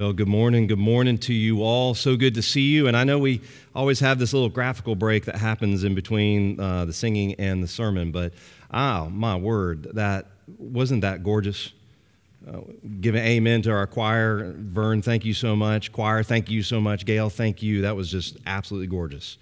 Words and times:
Well, 0.00 0.14
good 0.14 0.28
morning. 0.28 0.66
Good 0.66 0.78
morning 0.78 1.18
to 1.18 1.34
you 1.34 1.62
all. 1.62 1.92
So 1.92 2.16
good 2.16 2.34
to 2.36 2.40
see 2.40 2.70
you. 2.70 2.88
And 2.88 2.96
I 2.96 3.04
know 3.04 3.18
we 3.18 3.42
always 3.74 4.00
have 4.00 4.18
this 4.18 4.32
little 4.32 4.48
graphical 4.48 4.94
break 4.94 5.26
that 5.26 5.36
happens 5.36 5.84
in 5.84 5.94
between 5.94 6.58
uh, 6.58 6.86
the 6.86 6.92
singing 6.94 7.34
and 7.34 7.62
the 7.62 7.68
sermon, 7.68 8.10
but 8.10 8.32
oh, 8.72 9.10
my 9.10 9.36
word, 9.36 9.82
that 9.92 10.24
wasn't 10.56 11.02
that 11.02 11.22
gorgeous. 11.22 11.72
Uh, 12.50 12.60
giving 13.02 13.22
amen 13.22 13.60
to 13.60 13.72
our 13.72 13.86
choir. 13.86 14.54
Vern, 14.56 15.02
thank 15.02 15.26
you 15.26 15.34
so 15.34 15.54
much. 15.54 15.92
Choir, 15.92 16.22
thank 16.22 16.48
you 16.48 16.62
so 16.62 16.80
much. 16.80 17.04
Gail, 17.04 17.28
thank 17.28 17.62
you. 17.62 17.82
That 17.82 17.94
was 17.94 18.10
just 18.10 18.38
absolutely 18.46 18.86
gorgeous. 18.86 19.36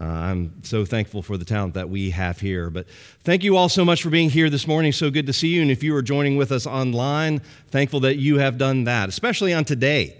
Uh, 0.00 0.04
I'm 0.04 0.62
so 0.62 0.86
thankful 0.86 1.22
for 1.22 1.36
the 1.36 1.44
talent 1.44 1.74
that 1.74 1.90
we 1.90 2.10
have 2.10 2.40
here. 2.40 2.70
But 2.70 2.86
thank 3.22 3.44
you 3.44 3.56
all 3.56 3.68
so 3.68 3.84
much 3.84 4.02
for 4.02 4.08
being 4.08 4.30
here 4.30 4.48
this 4.48 4.66
morning. 4.66 4.92
So 4.92 5.10
good 5.10 5.26
to 5.26 5.32
see 5.34 5.48
you. 5.48 5.60
And 5.60 5.70
if 5.70 5.82
you 5.82 5.94
are 5.94 6.00
joining 6.00 6.36
with 6.36 6.52
us 6.52 6.66
online, 6.66 7.42
thankful 7.70 8.00
that 8.00 8.16
you 8.16 8.38
have 8.38 8.56
done 8.56 8.84
that, 8.84 9.10
especially 9.10 9.52
on 9.52 9.64
today, 9.66 10.16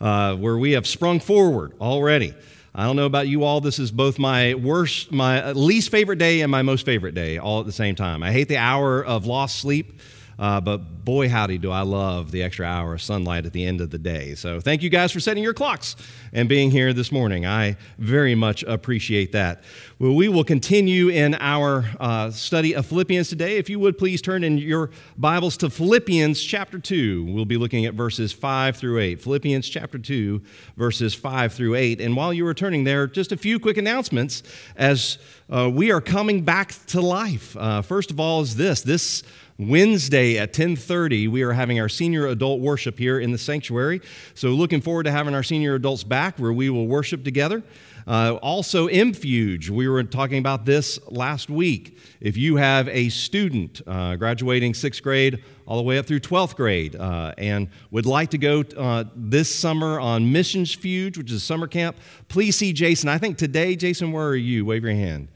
uh, 0.00 0.36
where 0.36 0.56
we 0.56 0.72
have 0.72 0.86
sprung 0.86 1.20
forward 1.20 1.74
already. 1.82 2.34
I 2.74 2.84
don't 2.84 2.96
know 2.96 3.04
about 3.04 3.28
you 3.28 3.44
all. 3.44 3.60
This 3.60 3.78
is 3.78 3.90
both 3.90 4.18
my 4.18 4.54
worst, 4.54 5.12
my 5.12 5.52
least 5.52 5.90
favorite 5.90 6.18
day 6.18 6.40
and 6.40 6.50
my 6.50 6.62
most 6.62 6.86
favorite 6.86 7.14
day 7.14 7.36
all 7.36 7.60
at 7.60 7.66
the 7.66 7.72
same 7.72 7.96
time. 7.96 8.22
I 8.22 8.32
hate 8.32 8.48
the 8.48 8.56
hour 8.56 9.04
of 9.04 9.26
lost 9.26 9.58
sleep. 9.58 10.00
Uh, 10.40 10.58
but 10.58 11.04
boy, 11.04 11.28
howdy, 11.28 11.58
do 11.58 11.70
I 11.70 11.82
love 11.82 12.30
the 12.30 12.42
extra 12.42 12.64
hour 12.64 12.94
of 12.94 13.02
sunlight 13.02 13.44
at 13.44 13.52
the 13.52 13.62
end 13.62 13.82
of 13.82 13.90
the 13.90 13.98
day. 13.98 14.34
So 14.34 14.58
thank 14.58 14.82
you 14.82 14.88
guys 14.88 15.12
for 15.12 15.20
setting 15.20 15.42
your 15.42 15.52
clocks 15.52 15.96
and 16.32 16.48
being 16.48 16.70
here 16.70 16.94
this 16.94 17.12
morning. 17.12 17.44
I 17.44 17.76
very 17.98 18.34
much 18.34 18.62
appreciate 18.62 19.32
that. 19.32 19.62
Well, 19.98 20.14
we 20.14 20.28
will 20.28 20.44
continue 20.44 21.08
in 21.08 21.34
our 21.34 21.84
uh, 22.00 22.30
study 22.30 22.74
of 22.74 22.86
Philippians 22.86 23.28
today. 23.28 23.58
If 23.58 23.68
you 23.68 23.78
would 23.80 23.98
please 23.98 24.22
turn 24.22 24.42
in 24.42 24.56
your 24.56 24.90
Bibles 25.18 25.58
to 25.58 25.68
Philippians 25.68 26.42
chapter 26.42 26.78
2. 26.78 27.26
We'll 27.26 27.44
be 27.44 27.58
looking 27.58 27.84
at 27.84 27.92
verses 27.92 28.32
5 28.32 28.76
through 28.76 28.98
8. 28.98 29.20
Philippians 29.20 29.68
chapter 29.68 29.98
2, 29.98 30.40
verses 30.78 31.12
5 31.12 31.52
through 31.52 31.74
8. 31.74 32.00
And 32.00 32.16
while 32.16 32.32
you 32.32 32.46
are 32.46 32.54
turning 32.54 32.84
there, 32.84 33.06
just 33.06 33.30
a 33.30 33.36
few 33.36 33.60
quick 33.60 33.76
announcements 33.76 34.42
as 34.74 35.18
uh, 35.50 35.68
we 35.68 35.92
are 35.92 36.00
coming 36.00 36.42
back 36.42 36.72
to 36.86 37.02
life. 37.02 37.54
Uh, 37.58 37.82
first 37.82 38.10
of 38.10 38.18
all, 38.18 38.40
is 38.40 38.56
this 38.56 38.80
this 38.80 39.22
Wednesday 39.60 40.38
at 40.38 40.54
10:30 40.54 41.28
we 41.28 41.42
are 41.42 41.52
having 41.52 41.78
our 41.78 41.88
senior 41.88 42.26
adult 42.26 42.60
worship 42.60 42.98
here 42.98 43.20
in 43.20 43.30
the 43.30 43.36
sanctuary. 43.36 44.00
So 44.34 44.50
looking 44.50 44.80
forward 44.80 45.02
to 45.02 45.10
having 45.10 45.34
our 45.34 45.42
senior 45.42 45.74
adults 45.74 46.02
back 46.02 46.38
where 46.38 46.52
we 46.52 46.70
will 46.70 46.86
worship 46.86 47.24
together. 47.24 47.62
Uh, 48.06 48.38
also, 48.42 48.88
MFuge, 48.88 49.68
we 49.68 49.86
were 49.86 50.02
talking 50.02 50.38
about 50.38 50.64
this 50.64 50.98
last 51.08 51.50
week. 51.50 51.98
If 52.20 52.38
you 52.38 52.56
have 52.56 52.88
a 52.88 53.10
student 53.10 53.82
uh, 53.86 54.16
graduating 54.16 54.72
sixth 54.72 55.02
grade 55.02 55.44
all 55.66 55.76
the 55.76 55.82
way 55.82 55.98
up 55.98 56.06
through 56.06 56.20
12th 56.20 56.56
grade 56.56 56.96
uh, 56.96 57.34
and 57.36 57.68
would 57.90 58.06
like 58.06 58.30
to 58.30 58.38
go 58.38 58.64
uh, 58.76 59.04
this 59.14 59.54
summer 59.54 60.00
on 60.00 60.32
Missions 60.32 60.74
Fuge, 60.74 61.18
which 61.18 61.30
is 61.30 61.36
a 61.36 61.40
summer 61.40 61.66
camp, 61.66 61.96
please 62.28 62.56
see 62.56 62.72
Jason. 62.72 63.10
I 63.10 63.18
think 63.18 63.36
today, 63.36 63.76
Jason, 63.76 64.10
where 64.10 64.26
are 64.26 64.36
you? 64.36 64.64
Wave 64.64 64.82
your 64.82 64.94
hand. 64.94 65.28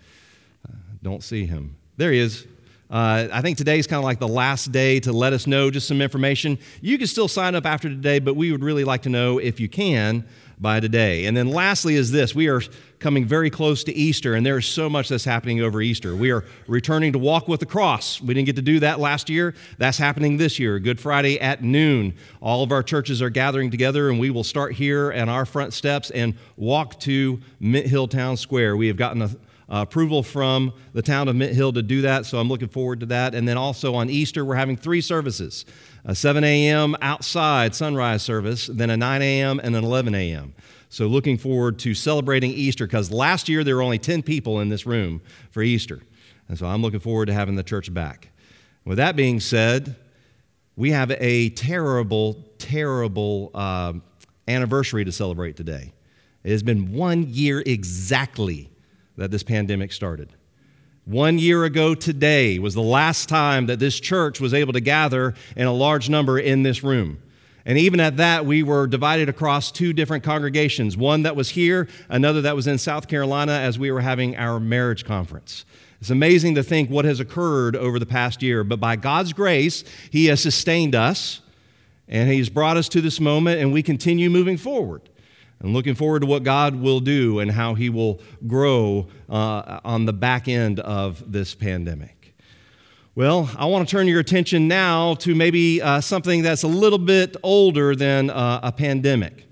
Uh, 0.66 0.72
don't 1.03 1.22
see 1.22 1.44
him. 1.44 1.77
There 1.98 2.11
he 2.11 2.19
is. 2.19 2.47
Uh, 2.91 3.29
I 3.33 3.41
think 3.41 3.57
today 3.57 3.79
is 3.79 3.87
kind 3.87 3.99
of 3.99 4.05
like 4.05 4.19
the 4.19 4.29
last 4.29 4.71
day 4.71 5.01
to 5.01 5.13
let 5.13 5.33
us 5.33 5.47
know 5.47 5.71
just 5.71 5.89
some 5.89 6.03
information. 6.03 6.59
You 6.83 6.99
can 6.99 7.07
still 7.07 7.29
sign 7.29 7.55
up 7.55 7.65
after 7.65 7.89
today, 7.89 8.19
but 8.19 8.37
we 8.37 8.53
would 8.53 8.63
really 8.63 8.85
like 8.85 9.03
to 9.03 9.09
know 9.09 9.39
if 9.39 9.59
you 9.59 9.69
can 9.69 10.25
by 10.61 10.81
today. 10.81 11.25
And 11.27 11.37
then 11.37 11.49
lastly 11.49 11.95
is 11.95 12.12
this 12.12 12.35
we 12.35 12.49
are 12.49 12.62
coming 12.99 13.25
very 13.25 13.51
close 13.51 13.85
to 13.85 13.93
Easter, 13.93 14.35
and 14.35 14.45
there 14.45 14.59
is 14.59 14.67
so 14.67 14.89
much 14.89 15.09
that's 15.09 15.25
happening 15.25 15.61
over 15.61 15.83
Easter. 15.83 16.15
We 16.15 16.31
are 16.31 16.45
returning 16.67 17.12
to 17.15 17.19
Walk 17.19 17.49
with 17.49 17.61
the 17.61 17.67
Cross. 17.67 18.21
We 18.21 18.35
didn't 18.35 18.47
get 18.47 18.57
to 18.57 18.62
do 18.62 18.81
that 18.81 19.01
last 19.01 19.29
year. 19.29 19.55
That's 19.79 19.99
happening 19.99 20.37
this 20.37 20.59
year, 20.59 20.79
Good 20.79 21.01
Friday 21.01 21.41
at 21.41 21.62
noon. 21.62 22.15
All 22.41 22.62
of 22.62 22.71
our 22.71 22.83
churches 22.83 23.21
are 23.21 23.31
gathering 23.31 23.71
together, 23.71 24.09
and 24.09 24.21
we 24.21 24.31
will 24.31 24.45
start 24.45 24.75
here 24.75 25.11
at 25.12 25.29
our 25.29 25.45
front 25.45 25.73
steps 25.73 26.11
and 26.11 26.35
walk 26.57 27.01
to 27.01 27.41
Mint 27.61 27.87
Hill 27.87 28.09
Town 28.09 28.37
Square. 28.37 28.77
We 28.77 28.89
have 28.89 28.97
gotten 28.97 29.23
a 29.23 29.31
uh, 29.75 29.83
approval 29.83 30.22
from 30.22 30.72
the 30.92 31.03
town 31.03 31.26
of 31.26 31.34
Mint 31.34 31.53
Hill 31.53 31.72
to 31.72 31.82
do 31.82 32.03
that, 32.03 32.26
so 32.26 32.38
I'm 32.38 32.49
looking 32.49 32.69
forward 32.69 33.00
to 33.00 33.06
that. 33.06 33.34
And 33.34 33.49
then 33.49 33.56
also 33.56 33.97
on 33.97 34.09
Easter, 34.09 34.44
we're 34.44 34.54
having 34.54 34.76
three 34.76 35.00
services 35.00 35.65
a 36.04 36.15
7 36.15 36.44
a.m. 36.44 36.94
outside 37.00 37.75
sunrise 37.75 38.22
service, 38.22 38.69
then 38.69 38.91
a 38.91 38.97
9 38.97 39.22
a.m. 39.22 39.59
and 39.59 39.75
an 39.75 39.82
11 39.82 40.15
a.m. 40.15 40.54
So 40.91 41.06
looking 41.06 41.38
forward 41.38 41.81
to 41.81 41.93
celebrating 41.94 42.53
Easter 42.53 42.87
because 42.87 43.10
last 43.10 43.49
year 43.49 43.65
there 43.65 43.75
were 43.75 43.82
only 43.82 43.99
10 43.99 44.22
people 44.22 44.60
in 44.60 44.69
this 44.69 44.87
room 44.87 45.22
for 45.50 45.60
Easter. 45.60 46.03
And 46.49 46.56
so 46.56 46.66
I'm 46.66 46.81
looking 46.81 47.00
forward 47.00 47.26
to 47.26 47.32
having 47.32 47.56
the 47.56 47.65
church 47.65 47.93
back. 47.93 48.28
With 48.84 48.99
that 48.99 49.16
being 49.16 49.41
said, 49.41 49.97
we 50.76 50.93
have 50.93 51.10
a 51.10 51.49
terrible, 51.50 52.44
terrible 52.59 53.50
uh, 53.54 53.94
anniversary 54.47 55.04
to 55.04 55.10
celebrate 55.10 55.56
today. 55.56 55.94
It 56.44 56.50
has 56.50 56.62
been 56.62 56.93
one 56.93 57.26
year 57.28 57.60
exactly 57.65 58.70
that 59.16 59.30
this 59.30 59.42
pandemic 59.42 59.92
started. 59.92 60.30
One 61.04 61.38
year 61.38 61.64
ago 61.64 61.94
today 61.94 62.58
was 62.58 62.72
the 62.72 62.80
last 62.82 63.28
time 63.28 63.66
that 63.66 63.78
this 63.78 64.00
church 64.00 64.41
was 64.41 64.54
able 64.54 64.72
to 64.72 64.80
gather 64.80 65.34
in 65.54 65.66
a 65.66 65.72
large 65.72 66.08
number 66.08 66.38
in 66.38 66.62
this 66.62 66.82
room. 66.82 67.20
And 67.66 67.78
even 67.78 68.00
at 68.00 68.16
that, 68.19 68.47
we 68.47 68.62
were 68.62 68.86
divided 68.86 69.28
across 69.28 69.70
two 69.70 69.92
different 69.92 70.25
congregations 70.25 70.97
one 70.97 71.22
that 71.22 71.36
was 71.36 71.50
here, 71.50 71.88
another 72.08 72.42
that 72.42 72.56
was 72.56 72.66
in 72.66 72.78
South 72.78 73.08
Carolina 73.08 73.52
as 73.52 73.78
we 73.78 73.91
were 73.91 74.00
having 74.00 74.36
our 74.36 74.58
marriage 74.58 75.04
conference. 75.04 75.64
It's 76.00 76.10
amazing 76.10 76.54
to 76.56 76.62
think 76.62 76.91
what 76.91 77.04
has 77.04 77.20
occurred 77.20 77.76
over 77.76 77.98
the 77.98 78.06
past 78.06 78.42
year, 78.42 78.64
but 78.64 78.81
by 78.81 78.96
God's 78.96 79.32
grace, 79.32 79.84
He 80.10 80.26
has 80.26 80.41
sustained 80.41 80.94
us 80.94 81.41
and 82.08 82.31
He's 82.31 82.50
brought 82.50 82.76
us 82.76 82.88
to 82.91 83.00
this 83.00 83.20
moment, 83.20 83.60
and 83.60 83.72
we 83.72 83.82
continue 83.82 84.28
moving 84.28 84.58
forward 84.58 85.08
and 85.64 85.72
looking 85.72 85.94
forward 85.94 86.20
to 86.20 86.26
what 86.26 86.42
God 86.42 86.76
will 86.76 87.00
do 87.00 87.38
and 87.38 87.50
how 87.50 87.72
He 87.72 87.88
will 87.88 88.20
grow 88.47 89.08
uh, 89.30 89.80
on 89.82 90.04
the 90.04 90.12
back 90.12 90.47
end 90.47 90.78
of 90.78 91.32
this 91.32 91.54
pandemic. 91.54 92.36
Well, 93.14 93.48
I 93.56 93.64
want 93.64 93.88
to 93.88 93.97
turn 93.97 94.06
your 94.06 94.20
attention 94.20 94.69
now 94.69 95.14
to 95.14 95.34
maybe 95.34 95.80
uh, 95.80 96.02
something 96.02 96.42
that's 96.42 96.64
a 96.64 96.69
little 96.69 96.98
bit 96.98 97.36
older 97.42 97.97
than 97.97 98.28
uh, 98.28 98.60
a 98.62 98.72
pandemic. 98.72 99.47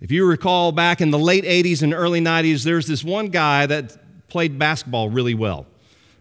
If 0.00 0.10
you 0.10 0.26
recall 0.26 0.72
back 0.72 1.02
in 1.02 1.10
the 1.10 1.18
late 1.18 1.44
80s 1.44 1.82
and 1.82 1.92
early 1.92 2.22
90s, 2.22 2.64
there's 2.64 2.86
this 2.86 3.04
one 3.04 3.28
guy 3.28 3.66
that 3.66 3.98
played 4.28 4.58
basketball 4.58 5.10
really 5.10 5.34
well. 5.34 5.66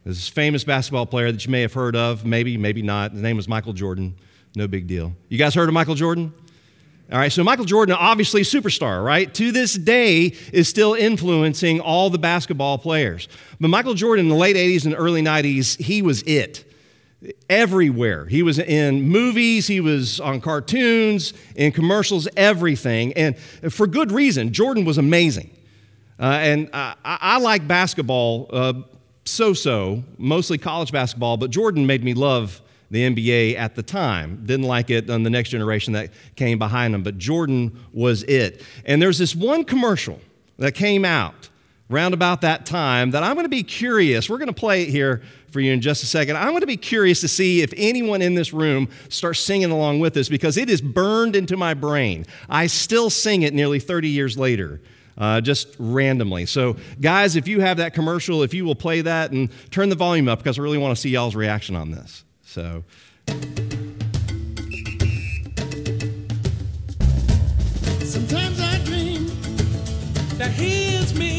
This 0.03 0.27
famous 0.27 0.65
basketball 0.65 1.05
player 1.05 1.31
that 1.31 1.45
you 1.45 1.51
may 1.51 1.61
have 1.61 1.71
heard 1.71 1.95
of, 1.95 2.25
maybe, 2.25 2.57
maybe 2.57 2.81
not. 2.81 3.13
His 3.13 3.21
name 3.21 3.37
was 3.37 3.47
Michael 3.47 3.71
Jordan. 3.73 4.17
No 4.55 4.67
big 4.67 4.85
deal. 4.87 5.13
You 5.29 5.37
guys 5.37 5.55
heard 5.55 5.69
of 5.69 5.73
Michael 5.73 5.95
Jordan? 5.95 6.33
All 7.11 7.17
right, 7.17 7.31
so 7.31 7.43
Michael 7.43 7.65
Jordan, 7.65 7.95
obviously 7.99 8.41
superstar, 8.41 9.03
right? 9.03 9.33
To 9.33 9.51
this 9.51 9.73
day 9.73 10.35
is 10.53 10.67
still 10.67 10.93
influencing 10.93 11.79
all 11.79 12.11
the 12.11 12.19
basketball 12.19 12.77
players. 12.77 13.27
But 13.59 13.69
Michael 13.69 13.95
Jordan 13.95 14.25
in 14.25 14.29
the 14.29 14.35
late 14.35 14.55
80s 14.55 14.85
and 14.85 14.93
early 14.95 15.23
90s, 15.23 15.81
he 15.81 16.03
was 16.03 16.21
it. 16.23 16.71
Everywhere. 17.49 18.27
He 18.27 18.43
was 18.43 18.59
in 18.59 19.01
movies, 19.01 19.65
he 19.65 19.79
was 19.79 20.19
on 20.19 20.39
cartoons, 20.39 21.33
in 21.55 21.71
commercials, 21.71 22.27
everything. 22.37 23.13
And 23.13 23.35
for 23.37 23.87
good 23.87 24.11
reason. 24.11 24.53
Jordan 24.53 24.85
was 24.85 24.99
amazing. 24.99 25.49
Uh, 26.19 26.25
and 26.25 26.69
I, 26.73 26.95
I, 27.03 27.39
like 27.39 27.67
basketball 27.67 28.49
uh, 28.53 28.73
so 29.25 29.53
so, 29.53 30.03
mostly 30.19 30.59
college 30.59 30.91
basketball, 30.91 31.37
but 31.37 31.49
Jordan 31.49 31.87
made 31.87 32.03
me 32.03 32.13
love 32.13 32.61
the 32.91 33.09
NBA 33.09 33.55
at 33.55 33.75
the 33.75 33.83
time. 33.83 34.43
Didn't 34.45 34.65
like 34.65 34.89
it 34.89 35.09
on 35.09 35.23
the 35.23 35.29
next 35.29 35.49
generation 35.49 35.93
that 35.93 36.11
came 36.35 36.57
behind 36.57 36.95
him, 36.95 37.03
but 37.03 37.17
Jordan 37.17 37.79
was 37.93 38.23
it. 38.23 38.63
And 38.85 39.01
there's 39.01 39.17
this 39.17 39.35
one 39.35 39.63
commercial 39.63 40.19
that 40.57 40.73
came 40.73 41.05
out 41.05 41.49
round 41.89 42.13
about 42.13 42.41
that 42.41 42.65
time 42.65 43.11
that 43.11 43.23
I'm 43.23 43.33
going 43.33 43.45
to 43.45 43.49
be 43.49 43.63
curious. 43.63 44.29
We're 44.29 44.37
going 44.37 44.47
to 44.47 44.53
play 44.53 44.83
it 44.83 44.89
here 44.89 45.23
for 45.51 45.59
you 45.59 45.71
in 45.71 45.81
just 45.81 46.03
a 46.03 46.05
second. 46.05 46.37
I'm 46.37 46.49
going 46.49 46.61
to 46.61 46.67
be 46.67 46.77
curious 46.77 47.21
to 47.21 47.27
see 47.27 47.61
if 47.61 47.73
anyone 47.75 48.21
in 48.21 48.35
this 48.35 48.53
room 48.53 48.89
starts 49.09 49.39
singing 49.39 49.71
along 49.71 49.99
with 49.99 50.13
this 50.13 50.29
because 50.29 50.57
it 50.57 50.69
is 50.69 50.81
burned 50.81 51.35
into 51.35 51.57
my 51.57 51.73
brain. 51.73 52.25
I 52.47 52.67
still 52.67 53.09
sing 53.09 53.41
it 53.41 53.53
nearly 53.53 53.79
30 53.79 54.09
years 54.09 54.37
later. 54.37 54.81
Uh, 55.17 55.41
just 55.41 55.75
randomly. 55.79 56.45
So, 56.45 56.77
guys, 57.01 57.35
if 57.35 57.45
you 57.45 57.59
have 57.59 57.75
that 57.77 57.93
commercial, 57.93 58.41
if 58.41 58.53
you 58.53 58.63
will 58.63 58.75
play 58.75 59.01
that 59.01 59.31
and 59.31 59.49
turn 59.69 59.89
the 59.89 59.95
volume 59.97 60.29
up 60.29 60.39
because 60.39 60.57
I 60.57 60.61
really 60.61 60.77
want 60.77 60.95
to 60.95 61.01
see 61.01 61.09
y'all's 61.09 61.35
reaction 61.35 61.75
on 61.75 61.91
this. 61.91 62.23
So. 62.49 62.83
Sometimes 68.03 68.59
I 68.59 68.81
dream 68.85 69.27
that 70.39 70.51
me. 71.13 71.38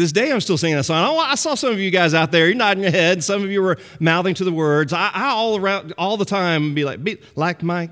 This 0.00 0.12
day, 0.12 0.32
I'm 0.32 0.40
still 0.40 0.58
singing 0.58 0.76
that 0.76 0.84
song. 0.84 1.18
I 1.18 1.34
saw 1.34 1.54
some 1.54 1.72
of 1.72 1.78
you 1.78 1.90
guys 1.90 2.14
out 2.14 2.32
there. 2.32 2.46
You're 2.46 2.56
nodding 2.56 2.82
your 2.82 2.92
head. 2.92 3.22
Some 3.22 3.42
of 3.42 3.50
you 3.50 3.62
were 3.62 3.78
mouthing 4.00 4.34
to 4.34 4.44
the 4.44 4.52
words. 4.52 4.92
I, 4.92 5.10
I 5.12 5.28
all 5.30 5.56
around 5.56 5.92
all 5.96 6.16
the 6.16 6.24
time 6.24 6.74
be 6.74 6.84
like, 6.84 7.02
be 7.04 7.18
like 7.36 7.62
Mike. 7.62 7.90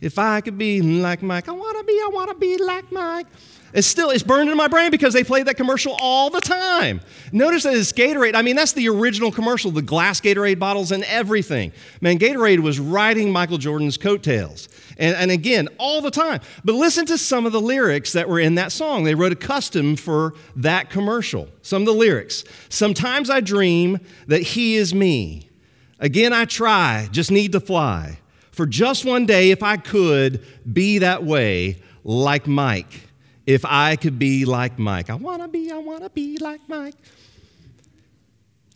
If 0.00 0.18
I 0.18 0.40
could 0.42 0.58
be 0.58 0.82
like 0.82 1.22
Mike, 1.22 1.48
I 1.48 1.52
want 1.52 1.78
to 1.78 1.84
be. 1.84 1.92
I 1.94 2.10
want 2.12 2.30
to 2.30 2.36
be 2.36 2.58
like 2.58 2.92
Mike. 2.92 3.26
It's 3.72 3.86
still, 3.86 4.10
it's 4.10 4.22
burned 4.22 4.48
in 4.48 4.56
my 4.56 4.68
brain 4.68 4.90
because 4.90 5.12
they 5.12 5.24
play 5.24 5.42
that 5.42 5.56
commercial 5.56 5.96
all 6.00 6.30
the 6.30 6.40
time. 6.40 7.00
Notice 7.32 7.64
that 7.64 7.74
it's 7.74 7.92
Gatorade. 7.92 8.34
I 8.34 8.42
mean, 8.42 8.56
that's 8.56 8.72
the 8.72 8.88
original 8.88 9.30
commercial, 9.30 9.70
the 9.70 9.82
glass 9.82 10.20
Gatorade 10.20 10.58
bottles 10.58 10.92
and 10.92 11.04
everything. 11.04 11.72
Man, 12.00 12.18
Gatorade 12.18 12.60
was 12.60 12.78
riding 12.78 13.30
Michael 13.30 13.58
Jordan's 13.58 13.96
coattails. 13.96 14.68
And, 14.98 15.16
and 15.16 15.30
again, 15.30 15.68
all 15.78 16.00
the 16.00 16.10
time. 16.10 16.40
But 16.64 16.74
listen 16.74 17.06
to 17.06 17.18
some 17.18 17.44
of 17.44 17.52
the 17.52 17.60
lyrics 17.60 18.12
that 18.12 18.28
were 18.28 18.40
in 18.40 18.54
that 18.54 18.72
song. 18.72 19.04
They 19.04 19.14
wrote 19.14 19.32
a 19.32 19.36
custom 19.36 19.96
for 19.96 20.34
that 20.56 20.88
commercial. 20.88 21.48
Some 21.62 21.82
of 21.82 21.86
the 21.86 21.94
lyrics. 21.94 22.44
Sometimes 22.68 23.28
I 23.28 23.40
dream 23.40 23.98
that 24.28 24.42
he 24.42 24.76
is 24.76 24.94
me. 24.94 25.50
Again, 25.98 26.32
I 26.32 26.44
try, 26.44 27.08
just 27.10 27.30
need 27.30 27.52
to 27.52 27.60
fly. 27.60 28.20
For 28.52 28.64
just 28.64 29.04
one 29.04 29.26
day, 29.26 29.50
if 29.50 29.62
I 29.62 29.76
could 29.76 30.42
be 30.70 30.98
that 30.98 31.24
way, 31.24 31.82
like 32.04 32.46
Mike 32.46 33.05
if 33.46 33.64
I 33.64 33.96
could 33.96 34.18
be 34.18 34.44
like 34.44 34.78
Mike. 34.78 35.08
I 35.08 35.14
want 35.14 35.40
to 35.42 35.48
be, 35.48 35.70
I 35.70 35.78
want 35.78 36.02
to 36.02 36.10
be 36.10 36.36
like 36.38 36.60
Mike. 36.68 36.94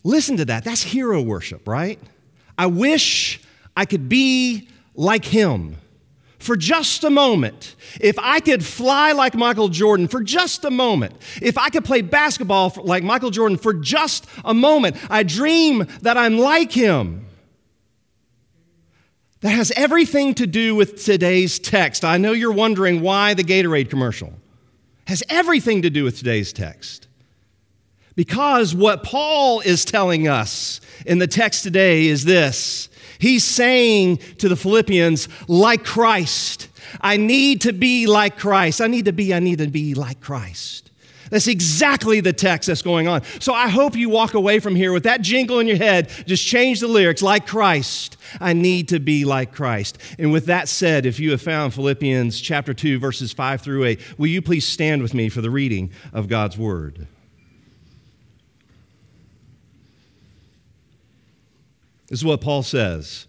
Listen 0.03 0.37
to 0.37 0.45
that. 0.45 0.63
That's 0.63 0.81
hero 0.81 1.21
worship, 1.21 1.67
right? 1.67 1.99
I 2.57 2.65
wish 2.67 3.41
I 3.75 3.85
could 3.85 4.09
be 4.09 4.69
like 4.95 5.25
him 5.25 5.75
for 6.39 6.55
just 6.55 7.03
a 7.03 7.09
moment. 7.09 7.75
If 7.99 8.17
I 8.17 8.39
could 8.39 8.65
fly 8.65 9.11
like 9.11 9.35
Michael 9.35 9.69
Jordan 9.69 10.07
for 10.07 10.23
just 10.23 10.65
a 10.65 10.71
moment. 10.71 11.13
If 11.41 11.57
I 11.57 11.69
could 11.69 11.85
play 11.85 12.01
basketball 12.01 12.73
like 12.77 13.03
Michael 13.03 13.29
Jordan 13.29 13.57
for 13.57 13.73
just 13.73 14.25
a 14.43 14.53
moment. 14.53 14.97
I 15.09 15.23
dream 15.23 15.87
that 16.01 16.17
I'm 16.17 16.39
like 16.39 16.71
him. 16.71 17.27
That 19.41 19.51
has 19.51 19.71
everything 19.75 20.35
to 20.35 20.47
do 20.47 20.75
with 20.75 21.03
today's 21.03 21.59
text. 21.59 22.05
I 22.05 22.17
know 22.17 22.31
you're 22.31 22.51
wondering 22.51 23.01
why 23.01 23.33
the 23.33 23.43
Gatorade 23.43 23.89
commercial 23.89 24.33
has 25.11 25.23
everything 25.27 25.81
to 25.81 25.89
do 25.89 26.05
with 26.05 26.17
today's 26.17 26.53
text. 26.53 27.09
Because 28.15 28.73
what 28.73 29.03
Paul 29.03 29.59
is 29.59 29.83
telling 29.83 30.29
us 30.29 30.79
in 31.05 31.17
the 31.19 31.27
text 31.27 31.63
today 31.63 32.07
is 32.07 32.23
this 32.23 32.87
He's 33.19 33.43
saying 33.43 34.17
to 34.37 34.47
the 34.47 34.55
Philippians, 34.55 35.27
like 35.49 35.83
Christ, 35.83 36.69
I 37.01 37.17
need 37.17 37.59
to 37.61 37.73
be 37.73 38.07
like 38.07 38.37
Christ. 38.37 38.79
I 38.79 38.87
need 38.87 39.03
to 39.03 39.11
be, 39.11 39.33
I 39.33 39.39
need 39.39 39.57
to 39.57 39.67
be 39.67 39.95
like 39.95 40.21
Christ. 40.21 40.90
That's 41.31 41.47
exactly 41.47 42.19
the 42.19 42.33
text 42.33 42.67
that's 42.67 42.81
going 42.81 43.07
on. 43.07 43.23
So 43.39 43.53
I 43.53 43.69
hope 43.69 43.95
you 43.95 44.09
walk 44.09 44.33
away 44.33 44.59
from 44.59 44.75
here 44.75 44.91
with 44.91 45.03
that 45.03 45.21
jingle 45.21 45.59
in 45.59 45.67
your 45.67 45.77
head. 45.77 46.09
Just 46.27 46.45
change 46.45 46.81
the 46.81 46.87
lyrics 46.87 47.21
like 47.21 47.47
Christ. 47.47 48.17
I 48.39 48.51
need 48.51 48.89
to 48.89 48.99
be 48.99 49.23
like 49.23 49.53
Christ. 49.53 49.97
And 50.19 50.33
with 50.33 50.45
that 50.47 50.67
said, 50.67 51.05
if 51.05 51.21
you 51.21 51.31
have 51.31 51.41
found 51.41 51.73
Philippians 51.73 52.39
chapter 52.39 52.73
2, 52.73 52.99
verses 52.99 53.31
5 53.31 53.61
through 53.61 53.85
8, 53.85 54.19
will 54.19 54.27
you 54.27 54.41
please 54.41 54.67
stand 54.67 55.01
with 55.01 55.13
me 55.13 55.29
for 55.29 55.39
the 55.39 55.49
reading 55.49 55.91
of 56.11 56.27
God's 56.27 56.57
word? 56.57 57.07
This 62.09 62.19
is 62.19 62.25
what 62.25 62.41
Paul 62.41 62.61
says 62.61 63.25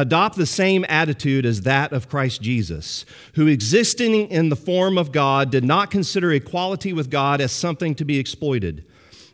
adopt 0.00 0.36
the 0.36 0.46
same 0.46 0.84
attitude 0.88 1.44
as 1.44 1.62
that 1.62 1.92
of 1.92 2.08
Christ 2.08 2.40
Jesus, 2.42 3.04
who, 3.34 3.46
existing 3.46 4.28
in 4.30 4.48
the 4.48 4.56
form 4.56 4.96
of 4.98 5.12
God, 5.12 5.50
did 5.50 5.64
not 5.64 5.90
consider 5.90 6.32
equality 6.32 6.92
with 6.92 7.10
God 7.10 7.40
as 7.40 7.52
something 7.52 7.94
to 7.96 8.04
be 8.04 8.18
exploited. 8.18 8.84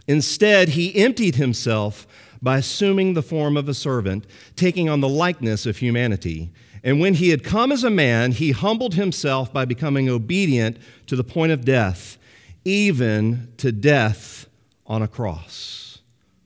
Instead, 0.06 0.70
he 0.70 0.94
emptied 0.96 1.36
himself 1.36 2.06
by 2.42 2.58
assuming 2.58 3.14
the 3.14 3.22
form 3.22 3.56
of 3.56 3.68
a 3.68 3.74
servant, 3.74 4.26
taking 4.56 4.88
on 4.88 5.00
the 5.00 5.08
likeness 5.08 5.66
of 5.66 5.78
humanity. 5.78 6.52
And 6.82 7.00
when 7.00 7.14
he 7.14 7.30
had 7.30 7.42
come 7.42 7.72
as 7.72 7.84
a 7.84 7.90
man, 7.90 8.32
he 8.32 8.52
humbled 8.52 8.94
himself 8.94 9.52
by 9.52 9.64
becoming 9.64 10.08
obedient 10.10 10.76
to 11.06 11.16
the 11.16 11.24
point 11.24 11.52
of 11.52 11.64
death, 11.64 12.18
even 12.64 13.52
to 13.58 13.72
death 13.72 14.46
on 14.86 15.00
a 15.00 15.08
cross. 15.08 15.98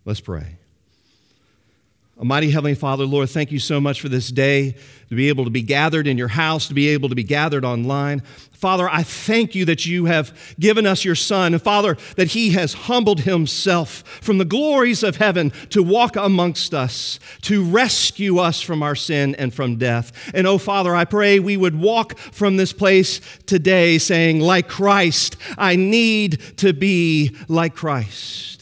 Let's 0.04 0.20
pray. 0.20 0.57
Almighty 2.18 2.50
Heavenly 2.50 2.74
Father, 2.74 3.04
Lord, 3.04 3.30
thank 3.30 3.52
you 3.52 3.60
so 3.60 3.80
much 3.80 4.00
for 4.00 4.08
this 4.08 4.28
day 4.28 4.74
to 5.08 5.14
be 5.14 5.28
able 5.28 5.44
to 5.44 5.50
be 5.50 5.62
gathered 5.62 6.08
in 6.08 6.18
your 6.18 6.26
house, 6.26 6.66
to 6.66 6.74
be 6.74 6.88
able 6.88 7.08
to 7.10 7.14
be 7.14 7.22
gathered 7.22 7.64
online. 7.64 8.24
Father, 8.50 8.88
I 8.88 9.04
thank 9.04 9.54
you 9.54 9.64
that 9.66 9.86
you 9.86 10.06
have 10.06 10.36
given 10.58 10.84
us 10.84 11.04
your 11.04 11.14
Son. 11.14 11.54
And 11.54 11.62
Father, 11.62 11.96
that 12.16 12.32
he 12.32 12.50
has 12.50 12.72
humbled 12.72 13.20
himself 13.20 14.02
from 14.20 14.38
the 14.38 14.44
glories 14.44 15.04
of 15.04 15.18
heaven 15.18 15.52
to 15.70 15.80
walk 15.80 16.16
amongst 16.16 16.74
us, 16.74 17.20
to 17.42 17.62
rescue 17.62 18.38
us 18.38 18.60
from 18.60 18.82
our 18.82 18.96
sin 18.96 19.36
and 19.36 19.54
from 19.54 19.76
death. 19.76 20.32
And 20.34 20.44
oh, 20.44 20.58
Father, 20.58 20.96
I 20.96 21.04
pray 21.04 21.38
we 21.38 21.56
would 21.56 21.78
walk 21.78 22.18
from 22.18 22.56
this 22.56 22.72
place 22.72 23.20
today 23.46 23.96
saying, 23.98 24.40
like 24.40 24.66
Christ, 24.66 25.36
I 25.56 25.76
need 25.76 26.40
to 26.56 26.72
be 26.72 27.36
like 27.46 27.76
Christ. 27.76 28.57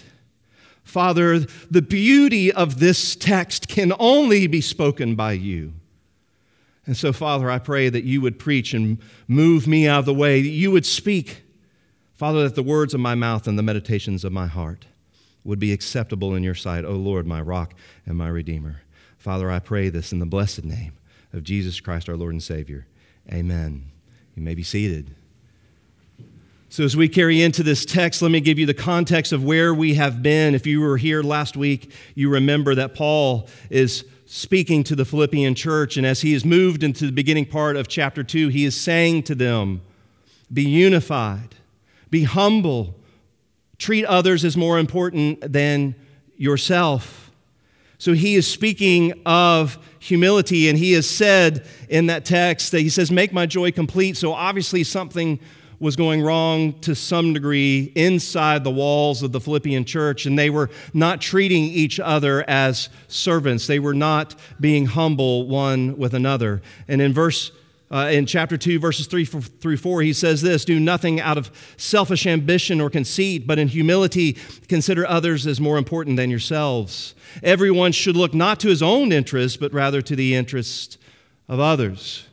Father, 0.96 1.40
the 1.70 1.82
beauty 1.82 2.50
of 2.50 2.80
this 2.80 3.14
text 3.16 3.68
can 3.68 3.92
only 3.98 4.46
be 4.46 4.62
spoken 4.62 5.14
by 5.14 5.32
you. 5.32 5.74
And 6.86 6.96
so, 6.96 7.12
Father, 7.12 7.50
I 7.50 7.58
pray 7.58 7.90
that 7.90 8.04
you 8.04 8.22
would 8.22 8.38
preach 8.38 8.72
and 8.72 8.96
move 9.28 9.66
me 9.66 9.86
out 9.86 9.98
of 9.98 10.04
the 10.06 10.14
way, 10.14 10.40
that 10.40 10.48
you 10.48 10.70
would 10.70 10.86
speak. 10.86 11.42
Father, 12.14 12.44
that 12.44 12.54
the 12.54 12.62
words 12.62 12.94
of 12.94 13.00
my 13.00 13.14
mouth 13.14 13.46
and 13.46 13.58
the 13.58 13.62
meditations 13.62 14.24
of 14.24 14.32
my 14.32 14.46
heart 14.46 14.86
would 15.44 15.58
be 15.58 15.70
acceptable 15.70 16.34
in 16.34 16.42
your 16.42 16.54
sight, 16.54 16.86
O 16.86 16.92
Lord, 16.92 17.26
my 17.26 17.42
rock 17.42 17.74
and 18.06 18.16
my 18.16 18.28
redeemer. 18.28 18.80
Father, 19.18 19.50
I 19.50 19.58
pray 19.58 19.90
this 19.90 20.12
in 20.12 20.18
the 20.18 20.24
blessed 20.24 20.64
name 20.64 20.94
of 21.34 21.44
Jesus 21.44 21.78
Christ, 21.78 22.08
our 22.08 22.16
Lord 22.16 22.32
and 22.32 22.42
Savior. 22.42 22.86
Amen. 23.30 23.90
You 24.34 24.42
may 24.42 24.54
be 24.54 24.62
seated. 24.62 25.14
So, 26.68 26.82
as 26.82 26.96
we 26.96 27.08
carry 27.08 27.42
into 27.42 27.62
this 27.62 27.84
text, 27.84 28.22
let 28.22 28.32
me 28.32 28.40
give 28.40 28.58
you 28.58 28.66
the 28.66 28.74
context 28.74 29.32
of 29.32 29.44
where 29.44 29.72
we 29.72 29.94
have 29.94 30.20
been. 30.20 30.52
If 30.54 30.66
you 30.66 30.80
were 30.80 30.96
here 30.96 31.22
last 31.22 31.56
week, 31.56 31.92
you 32.16 32.28
remember 32.28 32.74
that 32.74 32.94
Paul 32.94 33.48
is 33.70 34.04
speaking 34.26 34.82
to 34.84 34.96
the 34.96 35.04
Philippian 35.04 35.54
church, 35.54 35.96
and 35.96 36.04
as 36.04 36.22
he 36.22 36.34
is 36.34 36.44
moved 36.44 36.82
into 36.82 37.06
the 37.06 37.12
beginning 37.12 37.46
part 37.46 37.76
of 37.76 37.86
chapter 37.86 38.24
2, 38.24 38.48
he 38.48 38.64
is 38.64 38.78
saying 38.78 39.22
to 39.24 39.36
them, 39.36 39.80
Be 40.52 40.68
unified, 40.68 41.54
be 42.10 42.24
humble, 42.24 42.96
treat 43.78 44.04
others 44.04 44.44
as 44.44 44.56
more 44.56 44.80
important 44.80 45.52
than 45.52 45.94
yourself. 46.36 47.30
So 47.98 48.12
he 48.12 48.34
is 48.34 48.50
speaking 48.50 49.22
of 49.24 49.78
humility, 50.00 50.68
and 50.68 50.76
he 50.76 50.92
has 50.92 51.08
said 51.08 51.64
in 51.88 52.06
that 52.06 52.24
text 52.24 52.72
that 52.72 52.80
he 52.80 52.88
says, 52.88 53.12
Make 53.12 53.32
my 53.32 53.46
joy 53.46 53.70
complete. 53.70 54.16
So 54.16 54.32
obviously, 54.32 54.82
something 54.82 55.38
was 55.78 55.96
going 55.96 56.22
wrong 56.22 56.78
to 56.80 56.94
some 56.94 57.32
degree 57.32 57.92
inside 57.94 58.64
the 58.64 58.70
walls 58.70 59.22
of 59.22 59.32
the 59.32 59.40
Philippian 59.40 59.84
church, 59.84 60.26
and 60.26 60.38
they 60.38 60.50
were 60.50 60.70
not 60.94 61.20
treating 61.20 61.64
each 61.64 62.00
other 62.00 62.48
as 62.48 62.88
servants. 63.08 63.66
They 63.66 63.78
were 63.78 63.94
not 63.94 64.34
being 64.60 64.86
humble 64.86 65.48
one 65.48 65.98
with 65.98 66.14
another. 66.14 66.62
And 66.88 67.00
in 67.00 67.12
verse 67.12 67.52
uh, 67.88 68.08
in 68.10 68.26
chapter 68.26 68.56
2, 68.56 68.80
verses 68.80 69.06
3 69.06 69.24
through 69.24 69.76
4, 69.76 70.02
he 70.02 70.12
says 70.12 70.42
this 70.42 70.64
Do 70.64 70.80
nothing 70.80 71.20
out 71.20 71.38
of 71.38 71.50
selfish 71.76 72.26
ambition 72.26 72.80
or 72.80 72.90
conceit, 72.90 73.46
but 73.46 73.58
in 73.58 73.68
humility 73.68 74.36
consider 74.68 75.06
others 75.06 75.46
as 75.46 75.60
more 75.60 75.78
important 75.78 76.16
than 76.16 76.28
yourselves. 76.28 77.14
Everyone 77.44 77.92
should 77.92 78.16
look 78.16 78.34
not 78.34 78.58
to 78.60 78.68
his 78.68 78.82
own 78.82 79.12
interests, 79.12 79.56
but 79.56 79.72
rather 79.72 80.02
to 80.02 80.16
the 80.16 80.34
interests 80.34 80.98
of 81.48 81.60
others. 81.60 82.26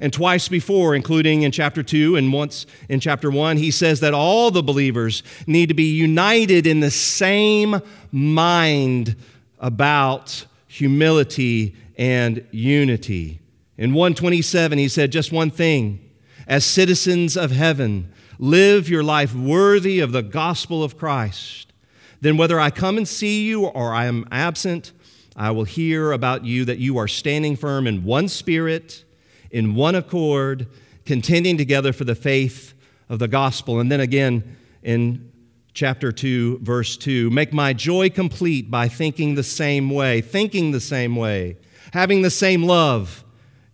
And 0.00 0.12
twice 0.12 0.48
before, 0.48 0.94
including 0.94 1.42
in 1.42 1.52
chapter 1.52 1.82
2 1.82 2.16
and 2.16 2.32
once 2.32 2.66
in 2.88 3.00
chapter 3.00 3.30
1, 3.30 3.56
he 3.56 3.70
says 3.70 4.00
that 4.00 4.12
all 4.12 4.50
the 4.50 4.62
believers 4.62 5.22
need 5.46 5.68
to 5.68 5.74
be 5.74 5.94
united 5.94 6.66
in 6.66 6.80
the 6.80 6.90
same 6.90 7.80
mind 8.12 9.16
about 9.58 10.46
humility 10.66 11.74
and 11.96 12.46
unity. 12.50 13.40
In 13.78 13.94
127, 13.94 14.78
he 14.78 14.88
said 14.88 15.12
just 15.12 15.32
one 15.32 15.50
thing 15.50 16.00
as 16.46 16.64
citizens 16.64 17.36
of 17.36 17.50
heaven, 17.50 18.12
live 18.38 18.88
your 18.88 19.02
life 19.02 19.34
worthy 19.34 19.98
of 20.00 20.12
the 20.12 20.22
gospel 20.22 20.84
of 20.84 20.96
Christ. 20.96 21.72
Then, 22.20 22.36
whether 22.36 22.60
I 22.60 22.70
come 22.70 22.96
and 22.96 23.08
see 23.08 23.46
you 23.46 23.66
or 23.66 23.92
I 23.92 24.06
am 24.06 24.26
absent, 24.30 24.92
I 25.34 25.50
will 25.50 25.64
hear 25.64 26.12
about 26.12 26.44
you 26.44 26.64
that 26.66 26.78
you 26.78 26.98
are 26.98 27.08
standing 27.08 27.56
firm 27.56 27.86
in 27.86 28.04
one 28.04 28.28
spirit 28.28 29.04
in 29.50 29.74
one 29.74 29.94
accord, 29.94 30.66
contending 31.04 31.56
together 31.56 31.92
for 31.92 32.04
the 32.04 32.14
faith 32.14 32.74
of 33.08 33.18
the 33.18 33.28
gospel. 33.28 33.80
And 33.80 33.90
then 33.90 34.00
again 34.00 34.56
in 34.82 35.32
chapter 35.74 36.10
2, 36.10 36.58
verse 36.62 36.96
2 36.96 37.30
make 37.30 37.52
my 37.52 37.72
joy 37.72 38.10
complete 38.10 38.70
by 38.70 38.88
thinking 38.88 39.34
the 39.34 39.42
same 39.42 39.90
way, 39.90 40.20
thinking 40.20 40.72
the 40.72 40.80
same 40.80 41.14
way, 41.14 41.56
having 41.92 42.22
the 42.22 42.30
same 42.30 42.64
love, 42.64 43.24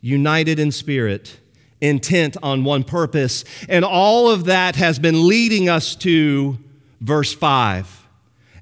united 0.00 0.58
in 0.58 0.72
spirit, 0.72 1.38
intent 1.80 2.36
on 2.42 2.64
one 2.64 2.84
purpose. 2.84 3.44
And 3.68 3.84
all 3.84 4.30
of 4.30 4.44
that 4.44 4.76
has 4.76 4.98
been 4.98 5.28
leading 5.28 5.68
us 5.68 5.94
to 5.96 6.58
verse 7.00 7.32
5. 7.32 8.00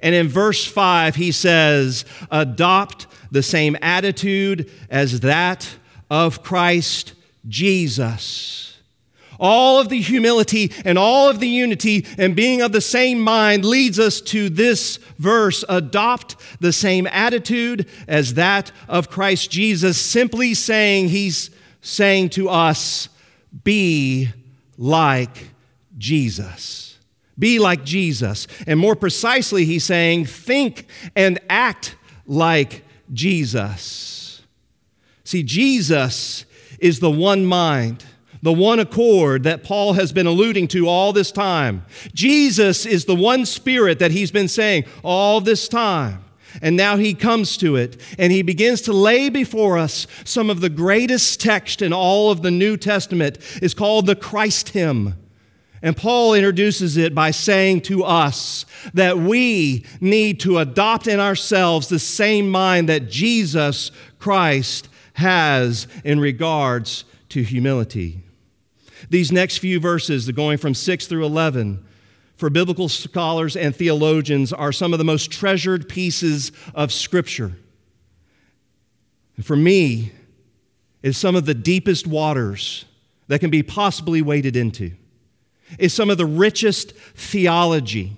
And 0.02 0.14
in 0.14 0.28
verse 0.28 0.64
5, 0.64 1.16
he 1.16 1.30
says, 1.30 2.04
Adopt 2.30 3.06
the 3.30 3.42
same 3.42 3.76
attitude 3.82 4.70
as 4.88 5.20
that 5.20 5.68
of 6.10 6.42
Christ 6.42 7.14
Jesus 7.48 8.66
all 9.40 9.80
of 9.80 9.88
the 9.88 10.00
humility 10.00 10.70
and 10.84 10.98
all 10.98 11.28
of 11.28 11.40
the 11.40 11.48
unity 11.48 12.06
and 12.18 12.36
being 12.36 12.60
of 12.60 12.72
the 12.72 12.80
same 12.80 13.18
mind 13.18 13.64
leads 13.64 13.98
us 13.98 14.20
to 14.20 14.50
this 14.50 14.98
verse 15.18 15.64
adopt 15.68 16.36
the 16.60 16.72
same 16.72 17.06
attitude 17.06 17.88
as 18.06 18.34
that 18.34 18.70
of 18.86 19.08
Christ 19.08 19.50
Jesus, 19.50 19.98
simply 19.98 20.52
saying, 20.52 21.08
He's 21.08 21.50
saying 21.80 22.28
to 22.30 22.48
us, 22.48 23.08
be 23.64 24.28
like 24.76 25.48
Jesus. 25.98 26.98
Be 27.38 27.58
like 27.58 27.84
Jesus. 27.84 28.46
And 28.66 28.78
more 28.78 28.94
precisely, 28.94 29.64
he's 29.64 29.84
saying, 29.84 30.26
think 30.26 30.86
and 31.16 31.38
act 31.48 31.96
like 32.26 32.84
Jesus. 33.12 34.19
See, 35.30 35.44
Jesus 35.44 36.44
is 36.80 36.98
the 36.98 37.08
one 37.08 37.46
mind 37.46 38.04
the 38.42 38.52
one 38.52 38.80
accord 38.80 39.44
that 39.44 39.62
Paul 39.62 39.92
has 39.92 40.12
been 40.12 40.26
alluding 40.26 40.66
to 40.68 40.88
all 40.88 41.12
this 41.12 41.30
time. 41.30 41.84
Jesus 42.12 42.84
is 42.84 43.04
the 43.04 43.14
one 43.14 43.46
spirit 43.46 44.00
that 44.00 44.10
he's 44.10 44.32
been 44.32 44.48
saying 44.48 44.86
all 45.04 45.40
this 45.40 45.68
time. 45.68 46.24
And 46.60 46.76
now 46.76 46.96
he 46.96 47.14
comes 47.14 47.56
to 47.58 47.76
it 47.76 48.00
and 48.18 48.32
he 48.32 48.42
begins 48.42 48.80
to 48.82 48.92
lay 48.92 49.28
before 49.28 49.78
us 49.78 50.08
some 50.24 50.50
of 50.50 50.62
the 50.62 50.70
greatest 50.70 51.38
text 51.38 51.80
in 51.80 51.92
all 51.92 52.32
of 52.32 52.42
the 52.42 52.50
New 52.50 52.76
Testament 52.76 53.38
is 53.62 53.72
called 53.72 54.06
the 54.06 54.16
Christ 54.16 54.70
hymn. 54.70 55.14
And 55.80 55.96
Paul 55.96 56.34
introduces 56.34 56.96
it 56.96 57.14
by 57.14 57.30
saying 57.30 57.82
to 57.82 58.02
us 58.04 58.66
that 58.94 59.18
we 59.18 59.84
need 60.00 60.40
to 60.40 60.58
adopt 60.58 61.06
in 61.06 61.20
ourselves 61.20 61.88
the 61.88 62.00
same 62.00 62.50
mind 62.50 62.88
that 62.88 63.10
Jesus 63.10 63.92
Christ 64.18 64.88
has 65.14 65.86
in 66.04 66.20
regards 66.20 67.04
to 67.30 67.42
humility. 67.42 68.22
These 69.08 69.32
next 69.32 69.58
few 69.58 69.80
verses, 69.80 70.30
going 70.30 70.58
from 70.58 70.74
6 70.74 71.06
through 71.06 71.24
11, 71.24 71.84
for 72.36 72.50
biblical 72.50 72.88
scholars 72.88 73.56
and 73.56 73.74
theologians, 73.74 74.52
are 74.52 74.72
some 74.72 74.92
of 74.92 74.98
the 74.98 75.04
most 75.04 75.30
treasured 75.30 75.88
pieces 75.88 76.52
of 76.74 76.92
Scripture. 76.92 77.52
And 79.36 79.46
for 79.46 79.56
me, 79.56 80.12
is 81.02 81.16
some 81.16 81.34
of 81.34 81.46
the 81.46 81.54
deepest 81.54 82.06
waters 82.06 82.84
that 83.28 83.38
can 83.38 83.50
be 83.50 83.62
possibly 83.62 84.20
waded 84.22 84.56
into. 84.56 84.92
Is 85.78 85.94
some 85.94 86.10
of 86.10 86.18
the 86.18 86.26
richest 86.26 86.92
theology. 86.92 88.16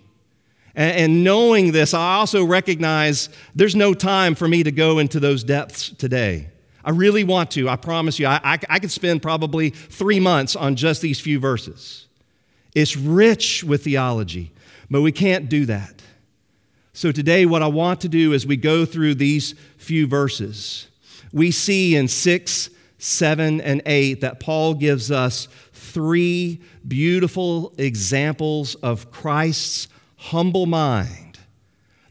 And, 0.74 1.22
knowing 1.22 1.72
this, 1.72 1.92
I 1.92 2.14
also 2.14 2.44
recognize 2.44 3.28
there's 3.54 3.76
no 3.76 3.92
time 3.92 4.34
for 4.34 4.48
me 4.48 4.62
to 4.62 4.72
go 4.72 4.98
into 4.98 5.20
those 5.20 5.44
depths 5.44 5.90
today. 5.90 6.48
I 6.84 6.90
really 6.90 7.24
want 7.24 7.50
to. 7.52 7.68
I 7.68 7.76
promise 7.76 8.18
you. 8.18 8.26
I, 8.26 8.40
I, 8.42 8.58
I 8.68 8.78
could 8.78 8.90
spend 8.90 9.22
probably 9.22 9.70
three 9.70 10.20
months 10.20 10.56
on 10.56 10.76
just 10.76 11.00
these 11.00 11.20
few 11.20 11.38
verses. 11.38 12.06
It's 12.74 12.96
rich 12.96 13.62
with 13.62 13.84
theology, 13.84 14.52
but 14.90 15.02
we 15.02 15.12
can't 15.12 15.48
do 15.48 15.66
that. 15.66 16.02
So 16.94 17.12
today, 17.12 17.46
what 17.46 17.62
I 17.62 17.68
want 17.68 18.00
to 18.02 18.08
do 18.08 18.34
as 18.34 18.46
we 18.46 18.56
go 18.56 18.84
through 18.84 19.14
these 19.14 19.54
few 19.78 20.06
verses, 20.06 20.88
we 21.32 21.50
see 21.50 21.96
in 21.96 22.08
6, 22.08 22.70
7, 22.98 23.60
and 23.60 23.82
8 23.86 24.20
that 24.20 24.40
Paul 24.40 24.74
gives 24.74 25.10
us 25.10 25.48
three 25.72 26.60
beautiful 26.86 27.72
examples 27.78 28.74
of 28.76 29.10
Christ's 29.10 29.88
humble 30.16 30.66
mind 30.66 31.38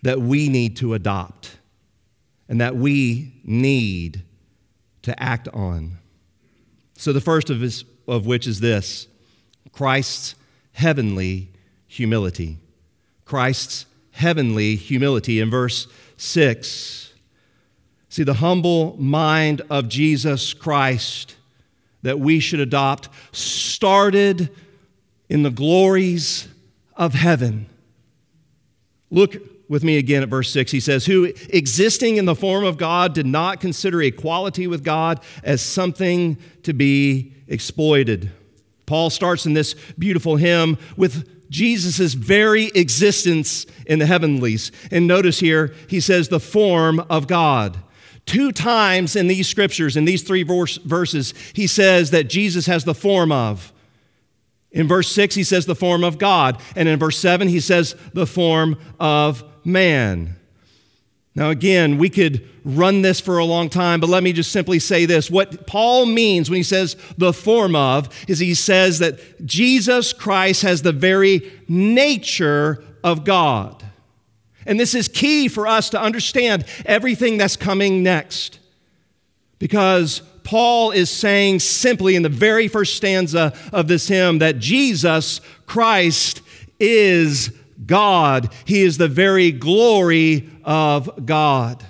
that 0.02 0.20
we 0.20 0.50
need 0.50 0.78
to 0.78 0.94
adopt 0.94 1.58
and 2.50 2.60
that 2.60 2.76
we 2.76 3.34
need 3.44 4.24
to 5.04 5.22
act 5.22 5.48
on. 5.50 5.98
So, 6.96 7.14
the 7.14 7.22
first 7.22 7.50
of, 7.50 7.62
his, 7.62 7.84
of 8.08 8.26
which 8.26 8.48
is 8.48 8.60
this 8.60 9.08
Christ's 9.72 10.36
heavenly 10.74 11.50
humility. 11.88 12.58
Christ's 13.26 13.86
heavenly 14.12 14.76
humility. 14.76 15.40
In 15.40 15.50
verse 15.50 15.88
6, 16.18 17.14
see 18.10 18.24
the 18.24 18.36
humble 18.36 18.96
mind 18.98 19.62
of 19.70 19.90
Jesus 19.90 20.54
Christ 20.54 21.36
that 22.04 22.20
we 22.20 22.40
should 22.40 22.60
adopt 22.60 23.10
started 23.32 24.50
in 25.30 25.44
the 25.44 25.52
glories 25.52 26.48
of 26.96 27.14
heaven. 27.14 27.68
Look 29.10 29.36
with 29.72 29.86
me 29.86 29.98
again 29.98 30.22
at 30.22 30.28
verse 30.28 30.52
6. 30.52 30.70
He 30.70 30.82
says, 30.82 31.06
Who 31.06 31.32
existing 31.50 32.18
in 32.18 32.26
the 32.26 32.36
form 32.36 32.66
of 32.66 32.78
God 32.78 33.14
did 33.14 33.26
not 33.26 33.62
consider 33.62 34.02
equality 34.02 34.68
with 34.68 34.84
God 34.84 35.22
as 35.46 35.62
something 35.62 36.38
to 36.64 36.74
be 36.74 37.34
exploited. 37.48 38.30
Paul 38.86 39.10
starts 39.10 39.46
in 39.46 39.54
this 39.54 39.74
beautiful 39.98 40.36
hymn 40.36 40.78
with 40.98 41.50
Jesus' 41.50 42.16
very 42.16 42.66
existence 42.76 43.66
in 43.86 44.00
the 44.00 44.06
heavenlies. 44.06 44.74
And 44.92 45.08
notice 45.08 45.40
here, 45.40 45.74
he 45.88 46.02
says, 46.02 46.28
the 46.28 46.42
form 46.42 47.00
of 47.10 47.28
God. 47.28 47.78
Two 48.26 48.52
times 48.52 49.16
in 49.16 49.28
these 49.28 49.48
scriptures, 49.48 49.96
in 49.96 50.04
these 50.04 50.24
three 50.24 50.44
verses, 50.44 51.34
he 51.54 51.66
says 51.66 52.12
that 52.12 52.30
Jesus 52.30 52.66
has 52.66 52.84
the 52.84 52.94
form 52.94 53.32
of. 53.32 53.72
In 54.74 54.90
verse 54.90 55.10
6, 55.10 55.34
he 55.36 55.46
says 55.46 55.66
the 55.66 55.76
form 55.76 56.04
of 56.04 56.18
God. 56.18 56.62
And 56.76 56.90
in 56.90 57.00
verse 57.00 57.18
7, 57.18 57.48
he 57.48 57.62
says 57.62 57.96
the 58.14 58.28
form 58.28 58.78
of 59.00 59.46
man. 59.64 60.36
Now, 61.34 61.50
again, 61.50 61.98
we 61.98 62.10
could 62.10 62.48
run 62.66 63.02
this 63.02 63.22
for 63.22 63.38
a 63.38 63.46
long 63.46 63.70
time, 63.70 64.00
but 64.02 64.10
let 64.10 64.22
me 64.22 64.34
just 64.34 64.52
simply 64.52 64.80
say 64.80 65.06
this. 65.06 65.32
What 65.32 65.66
Paul 65.66 66.06
means 66.06 66.50
when 66.50 66.58
he 66.58 66.64
says 66.64 66.98
the 67.18 67.32
form 67.32 67.76
of 67.76 68.10
is 68.28 68.40
he 68.40 68.54
says 68.54 69.00
that 69.00 69.46
Jesus 69.46 70.12
Christ 70.12 70.62
has 70.64 70.82
the 70.82 70.92
very 70.92 71.52
nature 71.70 72.84
of 73.04 73.24
God. 73.24 73.84
And 74.66 74.80
this 74.80 74.94
is 74.94 75.08
key 75.08 75.48
for 75.48 75.66
us 75.68 75.90
to 75.92 76.02
understand 76.02 76.66
everything 76.86 77.38
that's 77.38 77.56
coming 77.56 78.04
next. 78.04 78.60
Because 79.58 80.22
Paul 80.44 80.92
is 80.92 81.10
saying 81.10 81.60
simply 81.60 82.16
in 82.16 82.24
the 82.24 82.30
very 82.30 82.68
first 82.68 82.96
stanza 82.96 83.54
of 83.72 83.88
this 83.88 84.08
hymn 84.08 84.40
that 84.40 84.60
Jesus 84.60 85.40
Christ 85.66 86.42
is 86.80 87.52
God. 87.86 88.54
He 88.66 88.82
is 88.82 88.98
the 88.98 89.08
very 89.08 89.52
glory 89.52 90.50
of 90.64 91.26
God. 91.26 91.86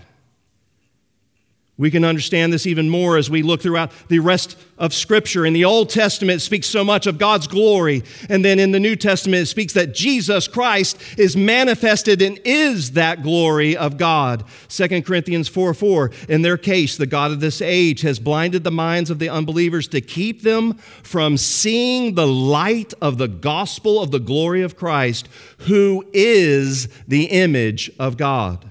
We 1.82 1.90
can 1.90 2.06
understand 2.06 2.54
this 2.54 2.68
even 2.68 2.92
more 2.92 3.18
as 3.18 3.28
we 3.28 3.42
look 3.42 3.60
throughout 3.60 3.92
the 4.08 4.20
rest 4.20 4.56
of 4.78 4.94
Scripture. 4.94 5.48
In 5.48 5.54
the 5.54 5.66
Old 5.66 5.90
Testament, 5.90 6.38
it 6.38 6.42
speaks 6.42 6.68
so 6.68 6.84
much 6.84 7.08
of 7.08 7.18
God's 7.18 7.48
glory. 7.48 8.04
And 8.30 8.46
then 8.46 8.60
in 8.60 8.72
the 8.72 8.80
New 8.80 8.96
Testament, 8.96 9.42
it 9.42 9.46
speaks 9.48 9.74
that 9.74 9.96
Jesus 9.96 10.48
Christ 10.48 11.02
is 11.18 11.36
manifested 11.36 12.22
and 12.22 12.40
is 12.46 12.92
that 12.92 13.24
glory 13.24 13.76
of 13.76 13.98
God. 13.98 14.44
2 14.70 15.02
Corinthians 15.02 15.48
4 15.48 15.74
4. 15.74 16.12
In 16.30 16.44
their 16.44 16.56
case, 16.56 16.98
the 16.98 17.08
God 17.08 17.32
of 17.32 17.40
this 17.40 17.64
age 17.64 18.02
has 18.02 18.20
blinded 18.20 18.64
the 18.64 18.70
minds 18.70 19.10
of 19.10 19.18
the 19.18 19.30
unbelievers 19.30 19.88
to 19.88 20.02
keep 20.02 20.44
them 20.44 20.76
from 21.02 21.36
seeing 21.36 22.14
the 22.14 22.28
light 22.28 22.94
of 23.02 23.18
the 23.18 23.28
gospel 23.28 24.00
of 24.00 24.12
the 24.12 24.20
glory 24.20 24.62
of 24.62 24.78
Christ, 24.78 25.28
who 25.62 26.06
is 26.14 26.90
the 27.08 27.24
image 27.24 27.90
of 27.98 28.18
God. 28.18 28.71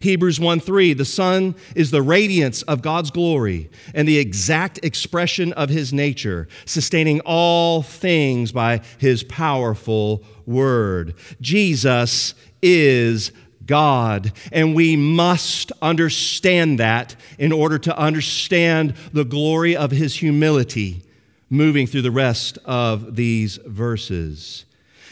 Hebrews 0.00 0.38
1 0.38 0.60
3, 0.60 0.92
the 0.92 1.04
Son 1.04 1.54
is 1.74 1.90
the 1.90 2.02
radiance 2.02 2.62
of 2.62 2.82
God's 2.82 3.10
glory 3.10 3.70
and 3.94 4.06
the 4.06 4.18
exact 4.18 4.84
expression 4.84 5.52
of 5.54 5.68
his 5.68 5.92
nature, 5.92 6.48
sustaining 6.64 7.20
all 7.20 7.82
things 7.82 8.52
by 8.52 8.80
his 8.98 9.24
powerful 9.24 10.22
word. 10.46 11.14
Jesus 11.40 12.34
is 12.62 13.32
God, 13.66 14.32
and 14.50 14.74
we 14.74 14.96
must 14.96 15.72
understand 15.82 16.78
that 16.78 17.14
in 17.38 17.52
order 17.52 17.78
to 17.78 17.96
understand 17.98 18.94
the 19.12 19.24
glory 19.24 19.76
of 19.76 19.90
his 19.90 20.16
humility 20.16 21.02
moving 21.50 21.86
through 21.86 22.02
the 22.02 22.10
rest 22.10 22.58
of 22.64 23.16
these 23.16 23.56
verses. 23.66 24.64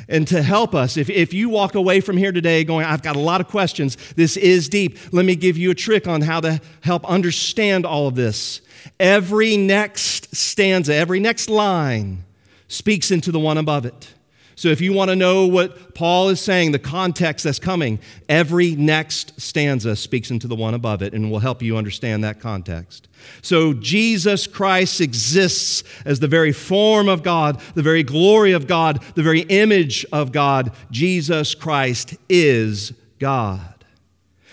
And 0.08 0.26
to 0.28 0.42
help 0.42 0.74
us, 0.74 0.96
if, 0.96 1.10
if 1.10 1.32
you 1.32 1.48
walk 1.48 1.74
away 1.74 2.00
from 2.00 2.16
here 2.16 2.32
today 2.32 2.64
going, 2.64 2.84
I've 2.84 3.02
got 3.02 3.16
a 3.16 3.20
lot 3.20 3.40
of 3.40 3.48
questions, 3.48 3.96
this 4.14 4.36
is 4.36 4.68
deep, 4.68 4.98
let 5.12 5.24
me 5.24 5.36
give 5.36 5.56
you 5.56 5.70
a 5.70 5.74
trick 5.74 6.06
on 6.06 6.20
how 6.20 6.40
to 6.40 6.60
help 6.82 7.04
understand 7.08 7.86
all 7.86 8.06
of 8.06 8.14
this. 8.14 8.60
Every 9.00 9.56
next 9.56 10.34
stanza, 10.34 10.94
every 10.94 11.20
next 11.20 11.48
line 11.48 12.24
speaks 12.68 13.10
into 13.10 13.32
the 13.32 13.40
one 13.40 13.58
above 13.58 13.86
it. 13.86 14.14
So 14.56 14.68
if 14.68 14.80
you 14.80 14.94
want 14.94 15.10
to 15.10 15.16
know 15.16 15.46
what 15.46 15.94
Paul 15.94 16.30
is 16.30 16.40
saying, 16.40 16.72
the 16.72 16.78
context 16.78 17.44
that's 17.44 17.58
coming, 17.58 17.98
every 18.26 18.74
next 18.74 19.38
stanza 19.38 19.94
speaks 19.94 20.30
into 20.30 20.48
the 20.48 20.56
one 20.56 20.72
above 20.72 21.02
it 21.02 21.12
and 21.12 21.30
will 21.30 21.40
help 21.40 21.62
you 21.62 21.76
understand 21.76 22.24
that 22.24 22.40
context. 22.40 23.06
So 23.42 23.74
Jesus 23.74 24.46
Christ 24.46 25.02
exists 25.02 25.84
as 26.06 26.20
the 26.20 26.26
very 26.26 26.52
form 26.52 27.06
of 27.06 27.22
God, 27.22 27.60
the 27.74 27.82
very 27.82 28.02
glory 28.02 28.52
of 28.52 28.66
God, 28.66 29.02
the 29.14 29.22
very 29.22 29.40
image 29.40 30.06
of 30.10 30.32
God. 30.32 30.72
Jesus 30.90 31.54
Christ 31.54 32.16
is 32.30 32.94
God. 33.18 33.84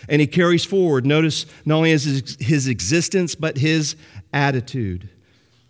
And 0.09 0.19
he 0.19 0.27
carries 0.27 0.65
forward, 0.65 1.05
notice 1.05 1.45
not 1.63 1.77
only 1.77 1.91
his, 1.91 2.35
his 2.41 2.67
existence, 2.67 3.35
but 3.35 3.57
his 3.57 3.95
attitude. 4.33 5.07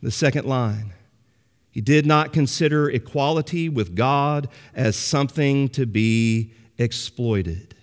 The 0.02 0.10
second 0.10 0.48
line 0.48 0.92
he 1.74 1.82
did 1.82 2.06
not 2.06 2.32
consider 2.32 2.88
equality 2.88 3.68
with 3.68 3.96
God 3.96 4.48
as 4.76 4.96
something 4.96 5.70
to 5.70 5.88
be 5.88 6.54
exploited. 6.78 7.74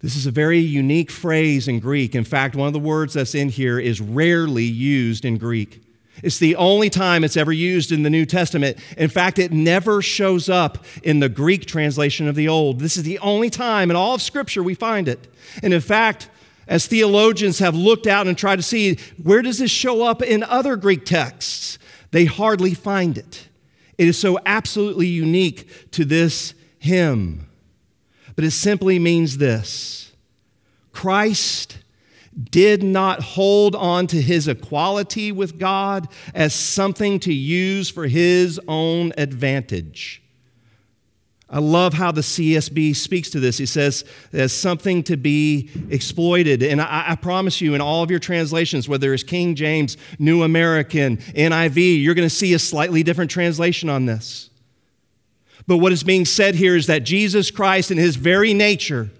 This 0.00 0.14
is 0.14 0.26
a 0.26 0.30
very 0.30 0.58
unique 0.58 1.10
phrase 1.10 1.66
in 1.66 1.80
Greek. 1.80 2.14
In 2.14 2.24
fact, 2.24 2.54
one 2.54 2.66
of 2.66 2.74
the 2.74 2.78
words 2.78 3.14
that's 3.14 3.34
in 3.34 3.48
here 3.48 3.80
is 3.80 4.02
rarely 4.02 4.64
used 4.64 5.24
in 5.24 5.38
Greek. 5.38 5.82
It's 6.22 6.38
the 6.38 6.56
only 6.56 6.90
time 6.90 7.24
it's 7.24 7.38
ever 7.38 7.50
used 7.50 7.90
in 7.90 8.02
the 8.02 8.10
New 8.10 8.26
Testament. 8.26 8.76
In 8.98 9.08
fact, 9.08 9.38
it 9.38 9.50
never 9.50 10.02
shows 10.02 10.50
up 10.50 10.84
in 11.02 11.20
the 11.20 11.30
Greek 11.30 11.64
translation 11.64 12.28
of 12.28 12.34
the 12.34 12.46
Old. 12.46 12.78
This 12.78 12.98
is 12.98 13.04
the 13.04 13.18
only 13.20 13.48
time 13.48 13.88
in 13.88 13.96
all 13.96 14.14
of 14.14 14.20
Scripture 14.20 14.62
we 14.62 14.74
find 14.74 15.08
it. 15.08 15.26
And 15.62 15.72
in 15.72 15.80
fact, 15.80 16.28
as 16.68 16.86
theologians 16.86 17.58
have 17.60 17.74
looked 17.74 18.06
out 18.06 18.26
and 18.26 18.36
tried 18.36 18.56
to 18.56 18.62
see 18.62 18.98
where 19.22 19.40
does 19.40 19.60
this 19.60 19.70
show 19.70 20.02
up 20.02 20.20
in 20.20 20.42
other 20.42 20.76
Greek 20.76 21.06
texts, 21.06 21.78
they 22.14 22.26
hardly 22.26 22.74
find 22.74 23.18
it. 23.18 23.48
It 23.98 24.06
is 24.06 24.16
so 24.16 24.38
absolutely 24.46 25.08
unique 25.08 25.90
to 25.90 26.04
this 26.04 26.54
hymn. 26.78 27.48
But 28.36 28.44
it 28.44 28.52
simply 28.52 29.00
means 29.00 29.38
this 29.38 30.12
Christ 30.92 31.78
did 32.52 32.84
not 32.84 33.20
hold 33.20 33.74
on 33.74 34.06
to 34.06 34.22
his 34.22 34.46
equality 34.46 35.32
with 35.32 35.58
God 35.58 36.06
as 36.36 36.54
something 36.54 37.18
to 37.18 37.34
use 37.34 37.90
for 37.90 38.06
his 38.06 38.60
own 38.68 39.12
advantage. 39.18 40.22
I 41.54 41.60
love 41.60 41.94
how 41.94 42.10
the 42.10 42.20
CSB 42.20 42.96
speaks 42.96 43.30
to 43.30 43.38
this. 43.38 43.56
He 43.58 43.66
says, 43.66 44.04
as 44.32 44.52
something 44.52 45.04
to 45.04 45.16
be 45.16 45.70
exploited. 45.88 46.64
And 46.64 46.80
I, 46.80 47.04
I, 47.10 47.14
promise 47.14 47.60
you, 47.60 47.76
in 47.76 47.80
all 47.80 48.02
of 48.02 48.10
your 48.10 48.18
translations, 48.18 48.88
whether 48.88 49.14
it's 49.14 49.22
King 49.22 49.54
James, 49.54 49.96
New 50.18 50.42
American, 50.42 51.18
NIV, 51.18 52.02
you're 52.02 52.14
going 52.14 52.28
to 52.28 52.34
see 52.34 52.54
a 52.54 52.58
slightly 52.58 53.04
different 53.04 53.30
translation 53.30 53.88
on 53.88 54.04
this. 54.04 54.50
But 55.68 55.76
what 55.76 55.92
is 55.92 56.02
being 56.02 56.24
said 56.24 56.56
here 56.56 56.74
is 56.74 56.88
that 56.88 57.04
Jesus 57.04 57.52
Christ, 57.52 57.92
in 57.92 57.98
his 57.98 58.16
very 58.16 58.52
nature, 58.52 59.10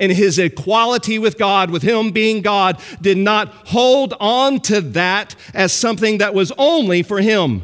in 0.00 0.10
his 0.10 0.36
equality 0.36 1.16
with 1.20 1.38
God, 1.38 1.70
with 1.70 1.82
him 1.82 2.10
being 2.10 2.42
God, 2.42 2.82
did 3.00 3.18
not 3.18 3.54
hold 3.68 4.14
on 4.18 4.58
to 4.62 4.80
that 4.80 5.36
as 5.54 5.72
something 5.72 6.18
that 6.18 6.34
was 6.34 6.50
only 6.58 7.04
for 7.04 7.20
him 7.20 7.62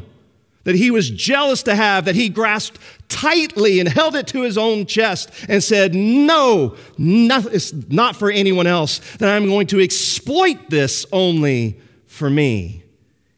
that 0.65 0.75
he 0.75 0.91
was 0.91 1.09
jealous 1.09 1.63
to 1.63 1.75
have, 1.75 2.05
that 2.05 2.15
he 2.15 2.27
grasped 2.27 2.79
tightly 3.07 3.79
and 3.79 3.87
held 3.87 4.15
it 4.15 4.27
to 4.27 4.41
his 4.41 4.57
own 4.57 4.85
chest 4.85 5.31
and 5.47 5.63
said, 5.63 5.95
No, 5.95 6.75
not, 6.97 7.45
it's 7.45 7.71
not 7.71 8.15
for 8.15 8.29
anyone 8.29 8.67
else, 8.67 8.99
that 9.17 9.33
I'm 9.33 9.45
going 9.45 9.67
to 9.67 9.79
exploit 9.79 10.69
this 10.69 11.05
only 11.11 11.79
for 12.07 12.29
me. 12.29 12.83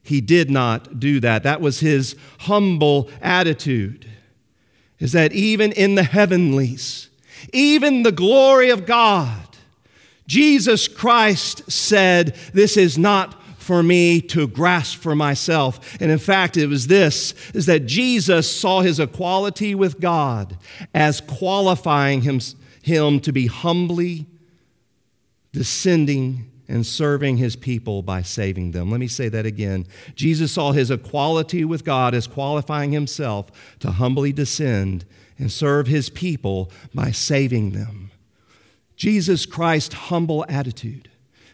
He 0.02 0.22
did 0.22 0.50
not 0.50 1.00
do 1.00 1.20
that. 1.20 1.44
That 1.44 1.60
was 1.60 1.82
his 1.82 2.16
humble 2.40 3.10
attitude, 3.22 4.10
is 5.00 5.12
that 5.12 5.34
even 5.34 5.74
in 5.74 5.96
the 5.96 6.04
heavenlies, 6.04 7.10
even 7.52 8.04
the 8.04 8.12
glory 8.14 8.70
of 8.70 8.86
God, 8.86 9.44
Jesus 10.28 10.88
Christ 10.88 11.70
said, 11.70 12.36
This 12.54 12.78
is 12.78 12.98
not 12.98 13.42
for 13.68 13.84
me 13.84 14.22
to 14.22 14.48
grasp 14.48 14.98
for 14.98 15.14
myself. 15.14 15.98
And 16.02 16.10
in 16.10 16.20
fact, 16.20 16.56
it 16.56 16.68
was 16.68 16.88
this 16.88 17.34
is 17.54 17.66
that 17.66 17.86
Jesus 17.86 18.50
saw 18.50 18.80
his 18.80 18.98
equality 18.98 19.76
with 19.76 20.00
God 20.00 20.58
as 20.94 21.20
qualifying 21.20 22.22
him, 22.22 22.40
him 22.82 23.20
to 23.20 23.34
be 23.34 23.48
humbly 23.48 24.26
descending 25.52 26.50
and 26.70 26.86
serving 26.86 27.36
his 27.36 27.58
people 27.58 28.02
by 28.02 28.22
saving 28.22 28.72
them. 28.72 28.90
Let 28.90 29.02
me 29.02 29.08
say 29.08 29.28
that 29.28 29.46
again. 29.46 29.86
Jesus 30.16 30.54
saw 30.54 30.72
his 30.72 30.90
equality 30.90 31.66
with 31.66 31.84
God 31.84 32.16
as 32.16 32.26
qualifying 32.26 32.94
himself 32.94 33.52
to 33.80 33.92
humbly 33.92 34.32
descend 34.32 35.04
and 35.38 35.52
serve 35.52 35.88
his 35.88 36.10
people 36.10 36.72
by 36.96 37.12
saving 37.12 37.72
them. 37.72 38.12
Jesus 38.96 39.46
Christ's 39.46 39.94
humble 39.94 40.46
attitude 40.48 41.10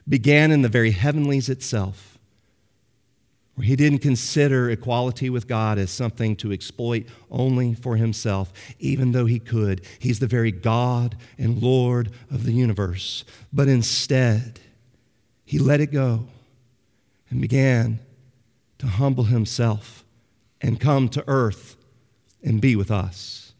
began 0.07 0.51
in 0.51 0.61
the 0.61 0.69
very 0.69 0.91
heavenlies 0.91 1.49
itself, 1.49 2.17
where 3.55 3.65
he 3.65 3.75
didn't 3.75 3.99
consider 3.99 4.69
equality 4.69 5.29
with 5.29 5.47
God 5.47 5.77
as 5.77 5.91
something 5.91 6.35
to 6.37 6.51
exploit 6.51 7.05
only 7.29 7.73
for 7.73 7.95
himself, 7.95 8.51
even 8.79 9.11
though 9.11 9.25
he 9.25 9.39
could. 9.39 9.81
He's 9.99 10.19
the 10.19 10.27
very 10.27 10.51
God 10.51 11.15
and 11.37 11.61
Lord 11.61 12.11
of 12.31 12.45
the 12.45 12.51
universe. 12.51 13.23
But 13.51 13.67
instead, 13.67 14.59
he 15.45 15.59
let 15.59 15.81
it 15.81 15.91
go 15.91 16.27
and 17.29 17.41
began 17.41 17.99
to 18.79 18.87
humble 18.87 19.25
himself 19.25 20.03
and 20.61 20.79
come 20.79 21.09
to 21.09 21.23
earth 21.27 21.75
and 22.43 22.59
be 22.59 22.75
with 22.75 22.91
us. 22.91 23.53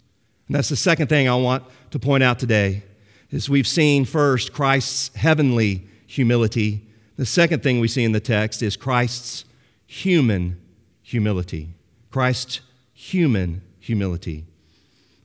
And 0.48 0.56
that's 0.56 0.70
the 0.70 0.76
second 0.76 1.08
thing 1.08 1.30
I 1.30 1.36
want 1.36 1.64
to 1.92 2.00
point 2.00 2.24
out 2.24 2.40
today 2.40 2.84
is 3.32 3.50
we've 3.50 3.68
seen 3.68 4.06
first 4.06 4.54
Christ's 4.54 5.16
heavenly 5.16 5.88
humility. 6.14 6.86
The 7.18 7.26
second 7.26 7.64
thing 7.64 7.80
we 7.80 7.88
see 7.88 8.04
in 8.04 8.12
the 8.12 8.20
text 8.20 8.62
is 8.62 8.78
Christ's 8.78 9.46
human 9.88 10.62
humility. 11.02 11.70
Christ's 12.12 12.62
human 12.94 13.62
humility. 13.80 14.46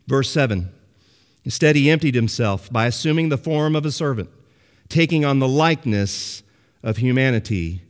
Verse 0.07 0.31
7 0.31 0.71
Instead, 1.45 1.77
he 1.77 1.91
emptied 1.91 2.15
himself 2.15 2.71
by 2.71 2.87
assuming 2.87 3.29
the 3.29 3.39
form 3.39 3.75
of 3.77 3.87
a 3.87 3.93
servant, 3.93 4.29
taking 4.89 5.25
on 5.25 5.39
the 5.39 5.49
likeness 5.49 6.43
of 6.83 6.99
humanity. 6.99 7.83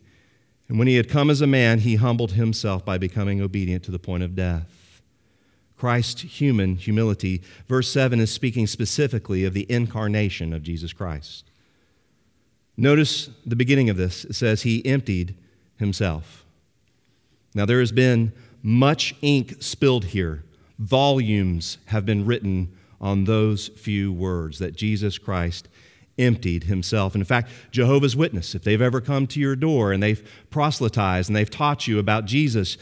And 0.69 0.79
when 0.79 0.87
he 0.87 0.97
had 0.97 1.09
come 1.09 1.31
as 1.31 1.41
a 1.41 1.47
man, 1.47 1.81
he 1.81 1.97
humbled 1.97 2.33
himself 2.33 2.85
by 2.85 2.99
becoming 2.99 3.41
obedient 3.41 3.83
to 3.85 3.91
the 3.91 3.99
point 3.99 4.23
of 4.23 4.37
death. 4.37 5.01
Christ's 5.77 6.23
human 6.23 6.77
humility. 6.77 7.43
Verse 7.69 7.91
7 7.91 8.21
is 8.21 8.31
speaking 8.33 8.67
specifically 8.67 9.45
of 9.45 9.55
the 9.55 9.67
incarnation 9.71 10.53
of 10.53 10.63
Jesus 10.63 10.93
Christ. 10.93 11.48
Notice 12.81 13.29
the 13.45 13.57
beginning 13.57 13.91
of 13.91 13.97
this. 13.97 14.25
It 14.25 14.35
says, 14.35 14.63
He 14.63 14.87
emptied 14.87 15.35
himself. 15.77 16.47
Now, 17.53 17.67
there 17.67 17.81
has 17.81 17.91
been 17.91 18.33
much 18.63 19.17
ink 19.21 19.57
spilled 19.59 20.07
here. 20.07 20.45
Volumes 20.79 21.79
have 21.87 22.07
been 22.07 22.25
written 22.25 22.73
on 23.01 23.25
those 23.25 23.67
few 23.69 24.13
words 24.13 24.61
that 24.61 24.77
Jesus 24.77 25.19
Christ 25.19 25.69
emptied 26.19 26.65
himself. 26.65 27.15
And 27.15 27.23
in 27.23 27.27
fact, 27.27 27.51
Jehovah's 27.73 28.15
Witness, 28.15 28.55
if 28.55 28.63
they've 28.63 28.81
ever 28.81 29.01
come 29.01 29.27
to 29.29 29.41
your 29.41 29.57
door 29.57 29.93
and 29.93 30.01
they've 30.01 30.29
proselytized 30.51 31.29
and 31.29 31.35
they've 31.35 31.51
taught 31.51 31.89
you 31.89 31.99
about 31.99 32.27
Jesus, 32.27 32.79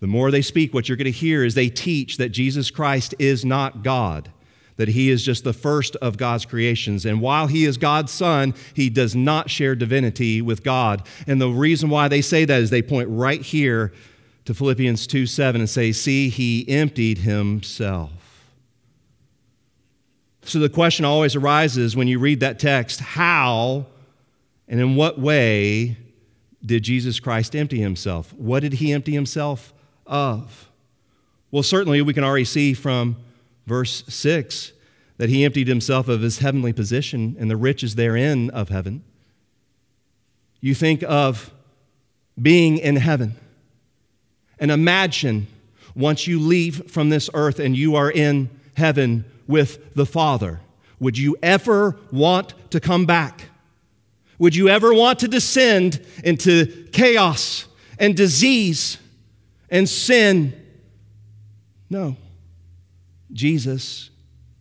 the 0.00 0.08
more 0.08 0.32
they 0.32 0.42
speak, 0.42 0.74
what 0.74 0.88
you're 0.88 0.96
going 0.96 1.04
to 1.04 1.10
hear 1.12 1.44
is 1.44 1.54
they 1.54 1.68
teach 1.68 2.16
that 2.16 2.30
Jesus 2.30 2.70
Christ 2.70 3.14
is 3.20 3.44
not 3.44 3.84
God 3.84 4.32
that 4.76 4.88
he 4.88 5.10
is 5.10 5.22
just 5.22 5.44
the 5.44 5.52
first 5.52 5.96
of 5.96 6.16
God's 6.16 6.44
creations. 6.44 7.06
And 7.06 7.20
while 7.20 7.46
he 7.46 7.64
is 7.64 7.78
God's 7.78 8.12
son, 8.12 8.54
he 8.74 8.90
does 8.90 9.16
not 9.16 9.50
share 9.50 9.74
divinity 9.74 10.42
with 10.42 10.62
God. 10.62 11.06
And 11.26 11.40
the 11.40 11.48
reason 11.48 11.88
why 11.88 12.08
they 12.08 12.20
say 12.20 12.44
that 12.44 12.60
is 12.60 12.70
they 12.70 12.82
point 12.82 13.08
right 13.10 13.40
here 13.40 13.92
to 14.44 14.54
Philippians 14.54 15.06
2 15.06 15.26
7 15.26 15.60
and 15.60 15.68
say, 15.68 15.92
See, 15.92 16.28
he 16.28 16.68
emptied 16.68 17.18
himself. 17.18 18.12
So 20.42 20.60
the 20.60 20.68
question 20.68 21.04
always 21.04 21.34
arises 21.34 21.96
when 21.96 22.06
you 22.06 22.20
read 22.20 22.40
that 22.40 22.60
text 22.60 23.00
how 23.00 23.86
and 24.68 24.80
in 24.80 24.94
what 24.94 25.18
way 25.18 25.96
did 26.64 26.82
Jesus 26.82 27.18
Christ 27.18 27.56
empty 27.56 27.80
himself? 27.80 28.32
What 28.34 28.60
did 28.60 28.74
he 28.74 28.92
empty 28.92 29.12
himself 29.12 29.72
of? 30.06 30.70
Well, 31.50 31.62
certainly 31.62 32.00
we 32.02 32.14
can 32.14 32.24
already 32.24 32.44
see 32.44 32.74
from 32.74 33.16
verse 33.66 34.04
6 34.08 34.72
that 35.18 35.28
he 35.28 35.44
emptied 35.44 35.68
himself 35.68 36.08
of 36.08 36.20
his 36.20 36.38
heavenly 36.38 36.72
position 36.72 37.36
and 37.38 37.50
the 37.50 37.56
riches 37.56 37.94
therein 37.94 38.50
of 38.50 38.68
heaven. 38.68 39.02
You 40.60 40.74
think 40.74 41.02
of 41.02 41.52
being 42.40 42.78
in 42.78 42.96
heaven. 42.96 43.34
And 44.58 44.70
imagine 44.70 45.46
once 45.94 46.26
you 46.26 46.38
leave 46.38 46.90
from 46.90 47.08
this 47.08 47.30
earth 47.34 47.58
and 47.58 47.76
you 47.76 47.96
are 47.96 48.10
in 48.10 48.50
heaven 48.74 49.24
with 49.46 49.94
the 49.94 50.06
Father, 50.06 50.60
would 50.98 51.16
you 51.16 51.36
ever 51.42 51.98
want 52.10 52.54
to 52.70 52.80
come 52.80 53.06
back? 53.06 53.48
Would 54.38 54.54
you 54.54 54.68
ever 54.68 54.92
want 54.92 55.20
to 55.20 55.28
descend 55.28 56.04
into 56.22 56.88
chaos 56.92 57.66
and 57.98 58.14
disease 58.14 58.98
and 59.70 59.88
sin? 59.88 60.52
No. 61.88 62.16
Jesus 63.36 64.10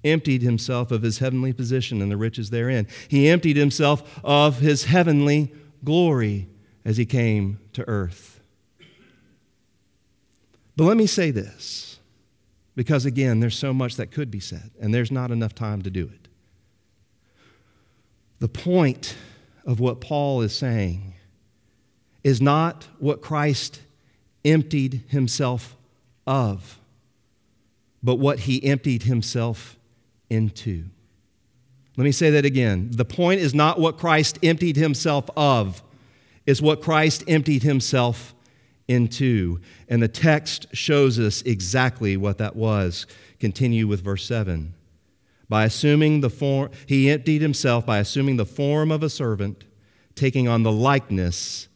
emptied 0.03 0.43
himself 0.43 0.91
of 0.91 1.01
his 1.01 1.17
heavenly 1.17 1.51
position 1.51 2.01
and 2.01 2.11
the 2.11 2.17
riches 2.17 2.51
therein. 2.51 2.87
He 3.07 3.27
emptied 3.27 3.57
himself 3.57 4.19
of 4.23 4.59
his 4.59 4.85
heavenly 4.85 5.51
glory 5.83 6.47
as 6.83 6.97
he 6.97 7.05
came 7.05 7.59
to 7.73 7.87
earth. 7.87 8.39
But 10.77 10.83
let 10.83 10.97
me 10.97 11.07
say 11.07 11.31
this, 11.31 11.99
because 12.75 13.05
again, 13.05 13.39
there's 13.39 13.57
so 13.57 13.73
much 13.73 13.95
that 13.95 14.11
could 14.11 14.29
be 14.29 14.41
said, 14.41 14.71
and 14.79 14.93
there's 14.93 15.11
not 15.11 15.31
enough 15.31 15.55
time 15.55 15.81
to 15.83 15.89
do 15.89 16.03
it. 16.03 16.27
The 18.39 18.49
point 18.49 19.15
of 19.65 19.79
what 19.79 20.01
Paul 20.01 20.41
is 20.41 20.53
saying 20.53 21.13
is 22.23 22.41
not 22.41 22.87
what 22.99 23.21
Christ 23.21 23.81
emptied 24.43 25.03
himself 25.07 25.75
of, 26.27 26.77
but 28.05 28.19
what 28.19 28.41
he 28.41 28.63
emptied 28.63 29.03
himself 29.03 29.79
into. 30.29 30.85
Let 31.97 32.03
me 32.03 32.11
say 32.11 32.29
that 32.29 32.45
again. 32.45 32.89
The 32.91 33.03
point 33.03 33.41
is 33.41 33.55
not 33.55 33.79
what 33.79 33.97
Christ 33.97 34.37
emptied 34.43 34.75
himself 34.75 35.27
of, 35.35 35.81
is 36.45 36.61
what 36.61 36.83
Christ 36.83 37.23
emptied 37.27 37.63
himself 37.63 38.35
into. 38.87 39.59
And 39.89 40.03
the 40.03 40.07
text 40.07 40.67
shows 40.71 41.17
us 41.17 41.41
exactly 41.41 42.15
what 42.15 42.37
that 42.37 42.55
was. 42.55 43.07
Continue 43.39 43.87
with 43.87 44.03
verse 44.03 44.23
7. 44.27 44.75
By 45.49 45.65
assuming 45.65 46.21
the 46.21 46.29
form, 46.29 46.69
he 46.85 47.09
emptied 47.09 47.41
himself 47.41 47.87
by 47.87 47.97
assuming 47.97 48.37
the 48.37 48.45
form 48.45 48.91
of 48.91 49.01
a 49.01 49.09
servant, 49.09 49.63
taking 50.13 50.47
on 50.47 50.61
the 50.61 50.71
likeness 50.71 51.69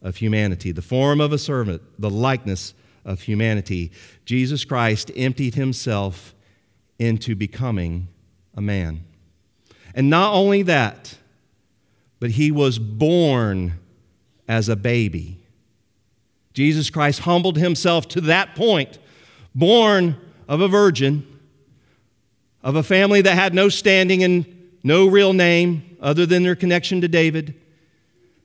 of 0.00 0.16
humanity. 0.16 0.72
The 0.72 0.80
form 0.80 1.20
of 1.20 1.30
a 1.30 1.38
servant, 1.38 1.82
the 1.98 2.10
likeness 2.10 2.72
of 3.08 3.22
humanity. 3.22 3.90
Jesus 4.26 4.64
Christ 4.64 5.10
emptied 5.16 5.54
himself 5.54 6.34
into 6.98 7.34
becoming 7.34 8.08
a 8.54 8.60
man. 8.60 9.02
And 9.94 10.10
not 10.10 10.34
only 10.34 10.62
that, 10.64 11.16
but 12.20 12.32
he 12.32 12.52
was 12.52 12.78
born 12.78 13.78
as 14.46 14.68
a 14.68 14.76
baby. 14.76 15.40
Jesus 16.52 16.90
Christ 16.90 17.20
humbled 17.20 17.56
himself 17.56 18.08
to 18.08 18.20
that 18.22 18.54
point, 18.54 18.98
born 19.54 20.16
of 20.46 20.60
a 20.60 20.68
virgin, 20.68 21.26
of 22.62 22.76
a 22.76 22.82
family 22.82 23.22
that 23.22 23.34
had 23.34 23.54
no 23.54 23.70
standing 23.70 24.22
and 24.22 24.44
no 24.82 25.06
real 25.06 25.32
name 25.32 25.96
other 26.00 26.26
than 26.26 26.42
their 26.42 26.56
connection 26.56 27.00
to 27.00 27.08
David, 27.08 27.54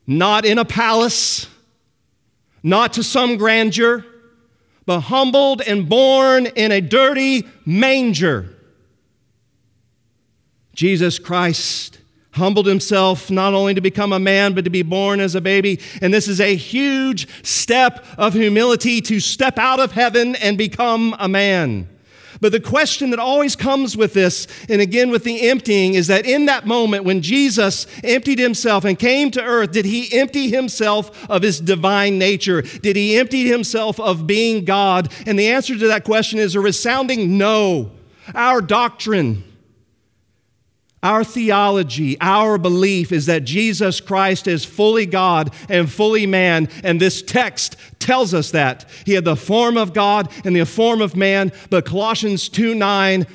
not 0.06 0.46
in 0.46 0.58
a 0.58 0.64
palace, 0.64 1.48
not 2.62 2.94
to 2.94 3.02
some 3.02 3.36
grandeur, 3.36 4.06
but 4.86 5.00
humbled 5.00 5.62
and 5.62 5.88
born 5.88 6.46
in 6.46 6.72
a 6.72 6.80
dirty 6.80 7.46
manger. 7.64 8.50
Jesus 10.74 11.18
Christ 11.18 11.98
humbled 12.32 12.66
himself 12.66 13.30
not 13.30 13.54
only 13.54 13.74
to 13.74 13.80
become 13.80 14.12
a 14.12 14.18
man, 14.18 14.54
but 14.54 14.64
to 14.64 14.70
be 14.70 14.82
born 14.82 15.20
as 15.20 15.34
a 15.34 15.40
baby. 15.40 15.80
And 16.02 16.12
this 16.12 16.26
is 16.26 16.40
a 16.40 16.56
huge 16.56 17.28
step 17.44 18.04
of 18.18 18.34
humility 18.34 19.00
to 19.02 19.20
step 19.20 19.56
out 19.58 19.78
of 19.78 19.92
heaven 19.92 20.34
and 20.36 20.58
become 20.58 21.14
a 21.18 21.28
man. 21.28 21.88
But 22.44 22.52
the 22.52 22.60
question 22.60 23.08
that 23.08 23.18
always 23.18 23.56
comes 23.56 23.96
with 23.96 24.12
this, 24.12 24.46
and 24.68 24.82
again 24.82 25.08
with 25.08 25.24
the 25.24 25.48
emptying, 25.48 25.94
is 25.94 26.08
that 26.08 26.26
in 26.26 26.44
that 26.44 26.66
moment 26.66 27.04
when 27.04 27.22
Jesus 27.22 27.86
emptied 28.04 28.38
himself 28.38 28.84
and 28.84 28.98
came 28.98 29.30
to 29.30 29.42
earth, 29.42 29.72
did 29.72 29.86
he 29.86 30.12
empty 30.12 30.50
himself 30.50 31.26
of 31.30 31.40
his 31.40 31.58
divine 31.58 32.18
nature? 32.18 32.60
Did 32.60 32.96
he 32.96 33.16
empty 33.16 33.48
himself 33.48 33.98
of 33.98 34.26
being 34.26 34.66
God? 34.66 35.10
And 35.24 35.38
the 35.38 35.48
answer 35.48 35.78
to 35.78 35.86
that 35.86 36.04
question 36.04 36.38
is 36.38 36.54
a 36.54 36.60
resounding 36.60 37.38
no. 37.38 37.92
Our 38.34 38.60
doctrine, 38.60 39.44
our 41.04 41.22
theology, 41.22 42.16
our 42.20 42.56
belief 42.56 43.12
is 43.12 43.26
that 43.26 43.44
Jesus 43.44 44.00
Christ 44.00 44.48
is 44.48 44.64
fully 44.64 45.04
God 45.04 45.54
and 45.68 45.90
fully 45.90 46.26
man, 46.26 46.68
and 46.82 46.98
this 46.98 47.20
text 47.22 47.76
tells 48.00 48.32
us 48.32 48.50
that. 48.52 48.88
He 49.04 49.12
had 49.12 49.24
the 49.24 49.36
form 49.36 49.76
of 49.76 49.92
God 49.92 50.32
and 50.44 50.56
the 50.56 50.64
form 50.64 51.02
of 51.02 51.14
man, 51.14 51.52
but 51.68 51.84
Colossians 51.84 52.48
2 52.48 52.74
9 52.74 53.26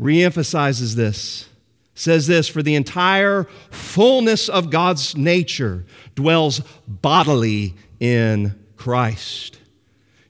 reemphasizes 0.00 0.94
this. 0.94 1.48
Says 1.94 2.26
this, 2.26 2.48
for 2.48 2.60
the 2.60 2.74
entire 2.74 3.44
fullness 3.70 4.48
of 4.48 4.68
God's 4.68 5.16
nature 5.16 5.84
dwells 6.16 6.60
bodily 6.88 7.74
in 8.00 8.58
Christ. 8.76 9.60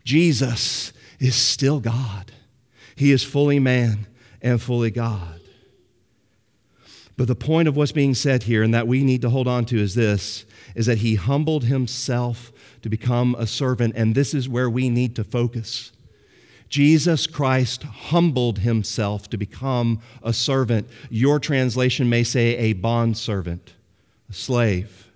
Jesus 0.05 0.93
is 1.19 1.35
still 1.35 1.81
God. 1.81 2.33
He 2.97 3.13
is 3.13 3.25
fully 3.25 3.59
man 3.59 4.07
and 4.43 4.61
fully 4.61 4.91
God. 4.91 5.34
But 7.17 7.29
the 7.29 7.35
point 7.35 7.69
of 7.69 7.77
what's 7.77 7.93
being 7.93 8.15
said 8.15 8.45
here 8.45 8.63
and 8.63 8.75
that 8.75 8.89
we 8.89 9.05
need 9.05 9.23
to 9.23 9.31
hold 9.31 9.47
on 9.47 9.65
to 9.67 9.79
is 9.79 9.95
this 9.95 10.45
is 10.75 10.87
that 10.87 10.99
he 10.99 11.15
humbled 11.15 11.65
himself 11.65 12.53
to 12.83 12.89
become 12.89 13.37
a 13.39 13.47
servant 13.47 13.95
and 13.97 14.15
this 14.15 14.35
is 14.35 14.49
where 14.49 14.69
we 14.69 14.89
need 14.89 15.15
to 15.17 15.25
focus. 15.25 15.93
Jesus 16.69 17.29
Christ 17.29 17.85
humbled 17.85 18.59
himself 18.59 19.31
to 19.31 19.37
become 19.37 20.01
a 20.23 20.33
servant. 20.33 20.89
Your 21.09 21.39
translation 21.39 22.09
may 22.09 22.25
say 22.25 22.57
a 22.57 22.73
bond 22.73 23.17
servant, 23.17 23.75
a 24.29 24.33
slave. 24.33 25.09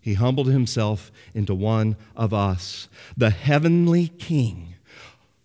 He 0.00 0.14
humbled 0.14 0.48
himself 0.48 1.12
into 1.34 1.54
one 1.54 1.96
of 2.16 2.34
us. 2.34 2.88
The 3.16 3.30
heavenly 3.30 4.08
king 4.08 4.74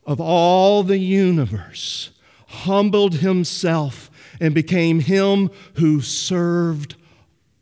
of 0.06 0.20
all 0.20 0.84
the 0.84 0.98
universe 0.98 2.12
humbled 2.48 3.16
himself 3.16 4.11
and 4.42 4.56
became 4.56 5.00
him 5.00 5.52
who 5.76 6.02
served 6.02 6.96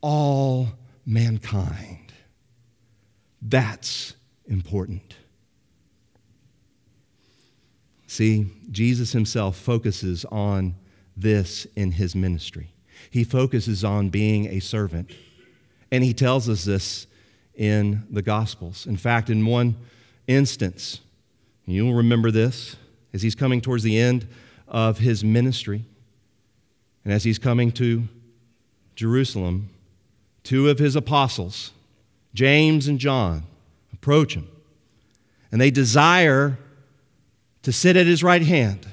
all 0.00 0.70
mankind. 1.06 2.12
That's 3.42 4.14
important. 4.46 5.16
See, 8.06 8.46
Jesus 8.70 9.12
himself 9.12 9.56
focuses 9.56 10.24
on 10.24 10.74
this 11.16 11.66
in 11.76 11.92
his 11.92 12.16
ministry. 12.16 12.72
He 13.10 13.24
focuses 13.24 13.84
on 13.84 14.08
being 14.08 14.46
a 14.46 14.60
servant. 14.60 15.12
And 15.92 16.02
he 16.02 16.14
tells 16.14 16.48
us 16.48 16.64
this 16.64 17.06
in 17.54 18.06
the 18.10 18.22
Gospels. 18.22 18.86
In 18.86 18.96
fact, 18.96 19.28
in 19.28 19.44
one 19.44 19.76
instance, 20.26 21.00
you'll 21.66 21.94
remember 21.94 22.30
this 22.30 22.76
as 23.12 23.22
he's 23.22 23.34
coming 23.34 23.60
towards 23.60 23.82
the 23.82 23.98
end 23.98 24.26
of 24.66 24.98
his 24.98 25.22
ministry. 25.22 25.84
And 27.04 27.12
as 27.12 27.24
he's 27.24 27.38
coming 27.38 27.72
to 27.72 28.04
Jerusalem, 28.94 29.70
two 30.42 30.68
of 30.68 30.78
his 30.78 30.96
apostles, 30.96 31.72
James 32.34 32.86
and 32.86 32.98
John, 32.98 33.44
approach 33.92 34.34
him. 34.34 34.48
And 35.52 35.60
they 35.60 35.70
desire 35.70 36.58
to 37.62 37.72
sit 37.72 37.96
at 37.96 38.06
his 38.06 38.22
right 38.22 38.42
hand 38.42 38.86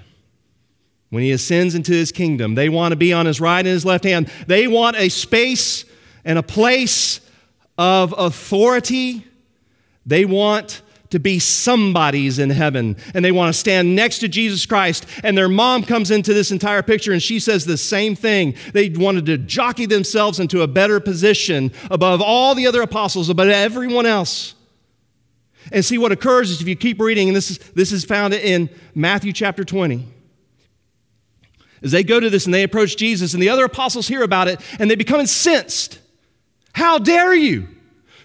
when 1.10 1.24
he 1.24 1.32
ascends 1.32 1.76
into 1.76 1.94
his 1.94 2.12
kingdom. 2.12 2.56
They 2.56 2.70
want 2.70 2.92
to 2.92 2.96
be 2.96 3.14
on 3.14 3.26
his 3.26 3.40
right 3.40 3.60
and 3.60 3.68
his 3.68 3.86
left 3.86 4.04
hand. 4.04 4.32
They 4.48 4.68
want 4.68 4.98
a 4.98 5.10
space 5.10 5.86
and 6.26 6.38
a 6.38 6.44
place 6.44 7.22
of 7.78 8.14
authority. 8.18 9.26
They 10.06 10.26
want 10.26 10.82
to 11.10 11.20
be 11.20 11.40
somebodies 11.40 12.40
in 12.40 12.50
heaven 12.50 12.98
and 13.14 13.24
they 13.24 13.32
want 13.32 13.54
to 13.54 13.60
stand 13.60 13.96
next 13.96 14.20
to 14.20 14.28
Jesus 14.28 14.66
Christ. 14.66 15.06
And 15.24 15.38
their 15.38 15.50
mom 15.50 15.84
comes 15.84 16.12
into 16.12 16.34
this 16.34 16.52
entire 16.52 16.82
picture 16.82 17.14
and 17.14 17.22
she 17.22 17.40
says 17.40 17.66
the 17.66 17.78
same 17.78 18.16
thing. 18.16 18.56
They 18.74 18.90
wanted 18.90 19.26
to 19.28 19.38
jockey 19.38 19.86
themselves 19.86 20.40
into 20.40 20.62
a 20.62 20.68
better 20.68 21.00
position 21.00 21.72
above 21.90 22.22
all 22.22 22.56
the 22.56 22.68
other 22.68 22.82
apostles, 22.82 23.30
above 23.30 23.50
everyone 23.50 24.06
else. 24.06 24.56
And 25.72 25.84
see 25.84 25.98
what 25.98 26.12
occurs 26.12 26.50
is 26.50 26.62
if 26.62 26.68
you 26.68 26.76
keep 26.76 27.00
reading, 27.00 27.28
and 27.28 27.36
this 27.36 27.52
is, 27.52 27.58
this 27.76 27.92
is 27.92 28.06
found 28.06 28.34
in 28.34 28.70
Matthew 28.96 29.34
chapter 29.34 29.66
20. 29.66 30.08
As 31.82 31.92
they 31.92 32.04
go 32.04 32.20
to 32.20 32.30
this 32.30 32.46
and 32.46 32.54
they 32.54 32.64
approach 32.64 32.98
Jesus, 32.98 33.34
and 33.34 33.44
the 33.44 33.50
other 33.50 33.66
apostles 33.66 34.08
hear 34.08 34.24
about 34.24 34.48
it 34.48 34.62
and 34.80 34.90
they 34.90 34.96
become 34.96 35.20
incensed. 35.20 36.00
How 36.74 36.98
dare 36.98 37.36
you? 37.36 37.68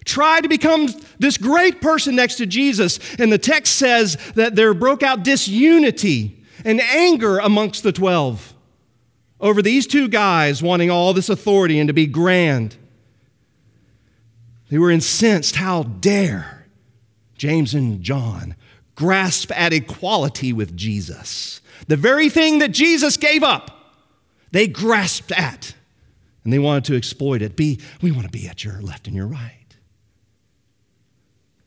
Try 0.05 0.41
to 0.41 0.47
become 0.47 0.87
this 1.19 1.37
great 1.37 1.81
person 1.81 2.15
next 2.15 2.35
to 2.35 2.45
Jesus. 2.45 2.99
And 3.15 3.31
the 3.31 3.37
text 3.37 3.75
says 3.75 4.17
that 4.35 4.55
there 4.55 4.73
broke 4.73 5.03
out 5.03 5.23
disunity 5.23 6.43
and 6.65 6.81
anger 6.81 7.39
amongst 7.39 7.83
the 7.83 7.91
12 7.91 8.53
over 9.39 9.61
these 9.61 9.85
two 9.85 10.07
guys 10.07 10.63
wanting 10.63 10.89
all 10.89 11.13
this 11.13 11.29
authority 11.29 11.79
and 11.79 11.89
to 11.89 11.93
be 11.93 12.07
grand. 12.07 12.77
They 14.69 14.77
were 14.77 14.89
incensed. 14.89 15.57
How 15.57 15.83
dare 15.83 16.65
James 17.37 17.73
and 17.73 18.01
John 18.01 18.55
grasp 18.95 19.51
at 19.51 19.73
equality 19.73 20.53
with 20.53 20.75
Jesus? 20.75 21.61
The 21.87 21.97
very 21.97 22.29
thing 22.29 22.59
that 22.59 22.71
Jesus 22.71 23.17
gave 23.17 23.43
up, 23.43 23.99
they 24.51 24.67
grasped 24.67 25.31
at 25.33 25.75
and 26.43 26.51
they 26.51 26.59
wanted 26.59 26.85
to 26.85 26.95
exploit 26.95 27.41
it. 27.41 27.55
Be, 27.55 27.79
we 28.01 28.11
want 28.11 28.25
to 28.25 28.31
be 28.31 28.47
at 28.47 28.63
your 28.63 28.81
left 28.81 29.07
and 29.07 29.15
your 29.15 29.27
right. 29.27 29.62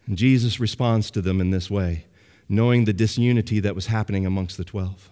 And 0.06 0.16
Jesus 0.16 0.60
responds 0.60 1.10
to 1.12 1.20
them 1.20 1.40
in 1.40 1.50
this 1.50 1.70
way, 1.70 2.04
knowing 2.48 2.84
the 2.84 2.92
disunity 2.92 3.60
that 3.60 3.74
was 3.74 3.86
happening 3.86 4.24
amongst 4.24 4.56
the 4.56 4.64
12. 4.64 5.10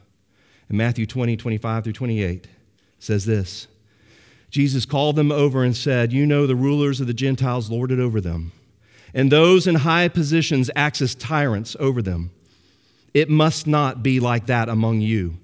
In 0.70 0.76
Matthew 0.76 1.06
20, 1.06 1.36
25 1.36 1.84
through 1.84 1.92
28, 1.92 2.46
says 2.98 3.24
this 3.24 3.66
Jesus 4.50 4.86
called 4.86 5.16
them 5.16 5.32
over 5.32 5.64
and 5.64 5.76
said, 5.76 6.12
You 6.12 6.26
know 6.26 6.46
the 6.46 6.56
rulers 6.56 7.00
of 7.00 7.06
the 7.06 7.14
Gentiles 7.14 7.70
lord 7.70 7.90
it 7.90 7.98
over 7.98 8.20
them, 8.20 8.52
and 9.12 9.30
those 9.30 9.66
in 9.66 9.76
high 9.76 10.08
positions 10.08 10.70
act 10.76 11.00
as 11.00 11.14
tyrants 11.14 11.76
over 11.80 12.00
them. 12.00 12.30
It 13.12 13.28
must 13.28 13.66
not 13.66 14.02
be 14.02 14.20
like 14.20 14.46
that 14.46 14.68
among 14.68 15.00
you. 15.00 15.38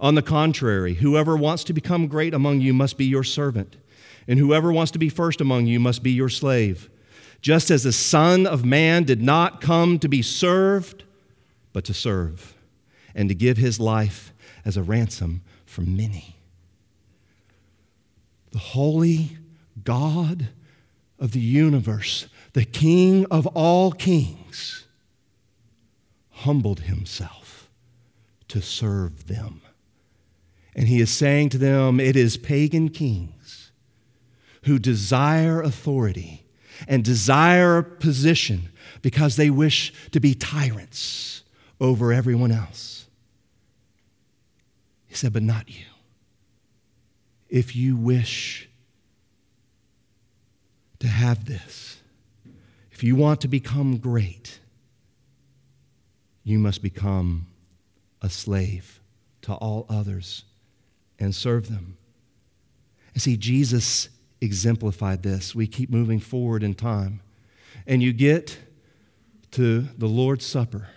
On 0.00 0.14
the 0.14 0.22
contrary, 0.22 0.94
whoever 0.94 1.36
wants 1.36 1.64
to 1.64 1.72
become 1.72 2.06
great 2.06 2.34
among 2.34 2.60
you 2.60 2.74
must 2.74 2.98
be 2.98 3.06
your 3.06 3.24
servant, 3.24 3.76
and 4.28 4.38
whoever 4.38 4.70
wants 4.70 4.92
to 4.92 4.98
be 4.98 5.08
first 5.08 5.40
among 5.40 5.66
you 5.66 5.80
must 5.80 6.02
be 6.02 6.12
your 6.12 6.28
slave. 6.28 6.90
Just 7.46 7.70
as 7.70 7.84
the 7.84 7.92
Son 7.92 8.44
of 8.44 8.64
Man 8.64 9.04
did 9.04 9.22
not 9.22 9.60
come 9.60 10.00
to 10.00 10.08
be 10.08 10.20
served, 10.20 11.04
but 11.72 11.84
to 11.84 11.94
serve, 11.94 12.56
and 13.14 13.28
to 13.28 13.36
give 13.36 13.56
his 13.56 13.78
life 13.78 14.32
as 14.64 14.76
a 14.76 14.82
ransom 14.82 15.42
for 15.64 15.82
many. 15.82 16.34
The 18.50 18.58
holy 18.58 19.38
God 19.84 20.48
of 21.20 21.30
the 21.30 21.38
universe, 21.38 22.26
the 22.52 22.64
King 22.64 23.26
of 23.30 23.46
all 23.46 23.92
kings, 23.92 24.88
humbled 26.30 26.80
himself 26.80 27.70
to 28.48 28.60
serve 28.60 29.28
them. 29.28 29.60
And 30.74 30.88
he 30.88 31.00
is 31.00 31.12
saying 31.12 31.50
to 31.50 31.58
them, 31.58 32.00
It 32.00 32.16
is 32.16 32.36
pagan 32.36 32.88
kings 32.88 33.70
who 34.64 34.80
desire 34.80 35.62
authority 35.62 36.42
and 36.86 37.04
desire 37.04 37.82
position 37.82 38.70
because 39.02 39.36
they 39.36 39.50
wish 39.50 39.92
to 40.10 40.20
be 40.20 40.34
tyrants 40.34 41.42
over 41.80 42.12
everyone 42.12 42.52
else. 42.52 43.06
He 45.06 45.14
said, 45.14 45.32
But 45.32 45.42
not 45.42 45.68
you. 45.68 45.84
If 47.48 47.76
you 47.76 47.96
wish 47.96 48.68
to 50.98 51.06
have 51.06 51.44
this, 51.44 52.00
if 52.90 53.04
you 53.04 53.14
want 53.14 53.42
to 53.42 53.48
become 53.48 53.98
great, 53.98 54.58
you 56.42 56.58
must 56.58 56.82
become 56.82 57.46
a 58.22 58.30
slave 58.30 59.00
to 59.42 59.52
all 59.52 59.86
others 59.88 60.44
and 61.18 61.34
serve 61.34 61.68
them. 61.68 61.96
And 63.14 63.22
see, 63.22 63.36
Jesus 63.36 64.08
exemplified 64.46 65.22
this. 65.22 65.54
We 65.54 65.66
keep 65.66 65.90
moving 65.90 66.20
forward 66.20 66.62
in 66.62 66.74
time. 66.74 67.20
And 67.86 68.02
you 68.02 68.12
get 68.14 68.58
to 69.52 69.82
the 69.98 70.06
Lord's 70.06 70.46
Supper, 70.46 70.88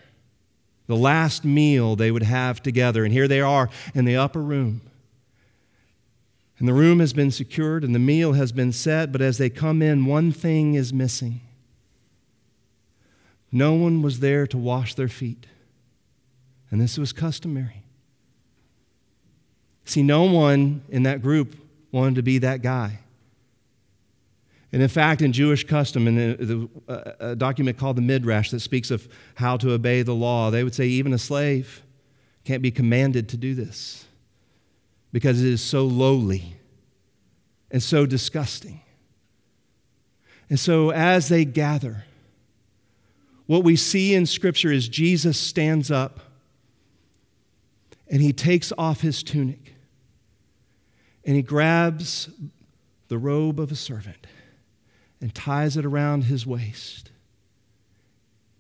the 0.88 0.96
last 0.96 1.44
meal 1.44 1.96
they 1.96 2.12
would 2.12 2.24
have 2.24 2.64
together. 2.64 3.04
And 3.04 3.14
here 3.14 3.28
they 3.28 3.42
are 3.42 3.70
in 3.94 4.06
the 4.06 4.16
upper 4.16 4.42
room. 4.42 4.82
And 6.58 6.68
the 6.68 6.74
room 6.74 7.00
has 7.00 7.14
been 7.14 7.32
secured 7.32 7.84
and 7.84 7.96
the 7.96 8.00
meal 8.00 8.34
has 8.34 8.52
been 8.52 8.72
set, 8.72 9.12
but 9.12 9.22
as 9.22 9.38
they 9.38 9.50
come 9.50 9.82
in, 9.82 10.06
one 10.06 10.32
thing 10.32 10.76
is 10.76 10.92
missing. 10.92 11.42
No 13.52 13.74
one 13.74 14.02
was 14.02 14.20
there 14.20 14.46
to 14.48 14.58
wash 14.58 14.94
their 14.96 15.08
feet. 15.08 15.46
And 16.70 16.80
this 16.80 16.98
was 16.98 17.14
customary. 17.14 17.84
See, 19.86 20.04
no 20.04 20.24
one 20.24 20.84
in 20.90 21.04
that 21.04 21.22
group 21.22 21.56
wanted 21.92 22.16
to 22.16 22.22
be 22.22 22.38
that 22.40 22.62
guy. 22.62 23.00
And 24.72 24.84
in 24.84 24.90
fact, 24.90 25.22
in 25.22 25.34
Jewish 25.34 25.66
custom, 25.66 26.08
in 26.08 26.70
uh, 26.88 27.12
a, 27.20 27.36
document 27.36 27.78
called 27.78 27.98
the 27.98 28.02
Midrash 28.02 28.52
that 28.52 28.60
speaks 28.60 28.92
of 28.92 29.08
how 29.36 29.58
to 29.58 29.72
obey 29.74 30.04
the 30.04 30.14
law, 30.14 30.52
they 30.52 30.64
would 30.64 30.76
say 30.76 30.86
even 30.86 31.12
a 31.12 31.18
slave 31.18 31.82
can't 32.46 32.62
be 32.62 32.70
commanded 32.70 33.30
to 33.30 33.38
do 33.38 33.56
this 33.56 34.06
because 35.12 35.42
it 35.42 35.48
is 35.48 35.62
so 35.62 35.86
lowly 35.86 36.56
and 37.72 37.82
so 37.82 38.06
disgusting. 38.06 38.82
And 40.52 40.60
so, 40.60 40.92
as 40.92 41.30
they 41.30 41.46
gather, 41.46 42.06
what 43.48 43.64
we 43.64 43.76
see 43.76 44.14
in 44.14 44.28
Scripture 44.28 44.72
is 44.72 44.88
Jesus 44.88 45.40
stands 45.40 45.90
up 45.90 46.20
and 48.08 48.22
he 48.22 48.34
takes 48.34 48.72
off 48.78 49.02
his 49.02 49.24
tunic 49.24 49.74
and 51.26 51.36
he 51.36 51.42
grabs 51.42 52.30
the 53.08 53.18
robe 53.18 53.60
of 53.60 53.72
a 53.72 53.76
servant 53.76 54.28
and 55.22 55.34
ties 55.34 55.78
it 55.78 55.86
around 55.86 56.26
his 56.26 56.46
waist. 56.46 57.12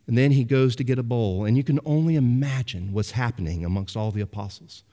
And 0.07 0.17
then 0.17 0.31
he 0.31 0.43
goes 0.43 0.75
to 0.77 0.83
get 0.83 0.99
a 0.99 1.03
bowl. 1.03 1.45
And 1.45 1.55
you 1.55 1.63
can 1.63 1.79
only 1.85 2.15
imagine 2.15 2.93
what's 2.93 3.11
happening 3.11 3.63
amongst 3.63 3.95
all 3.95 4.11
the 4.11 4.21
apostles. 4.21 4.83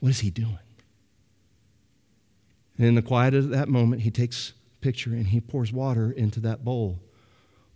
What 0.00 0.10
is 0.10 0.20
he 0.20 0.30
doing? 0.30 0.58
And 2.76 2.86
in 2.86 2.94
the 2.94 3.02
quiet 3.02 3.34
of 3.34 3.50
that 3.50 3.68
moment, 3.68 4.02
he 4.02 4.10
takes 4.10 4.50
a 4.50 4.80
picture 4.82 5.10
and 5.10 5.28
he 5.28 5.40
pours 5.40 5.72
water 5.72 6.10
into 6.10 6.40
that 6.40 6.64
bowl. 6.64 6.98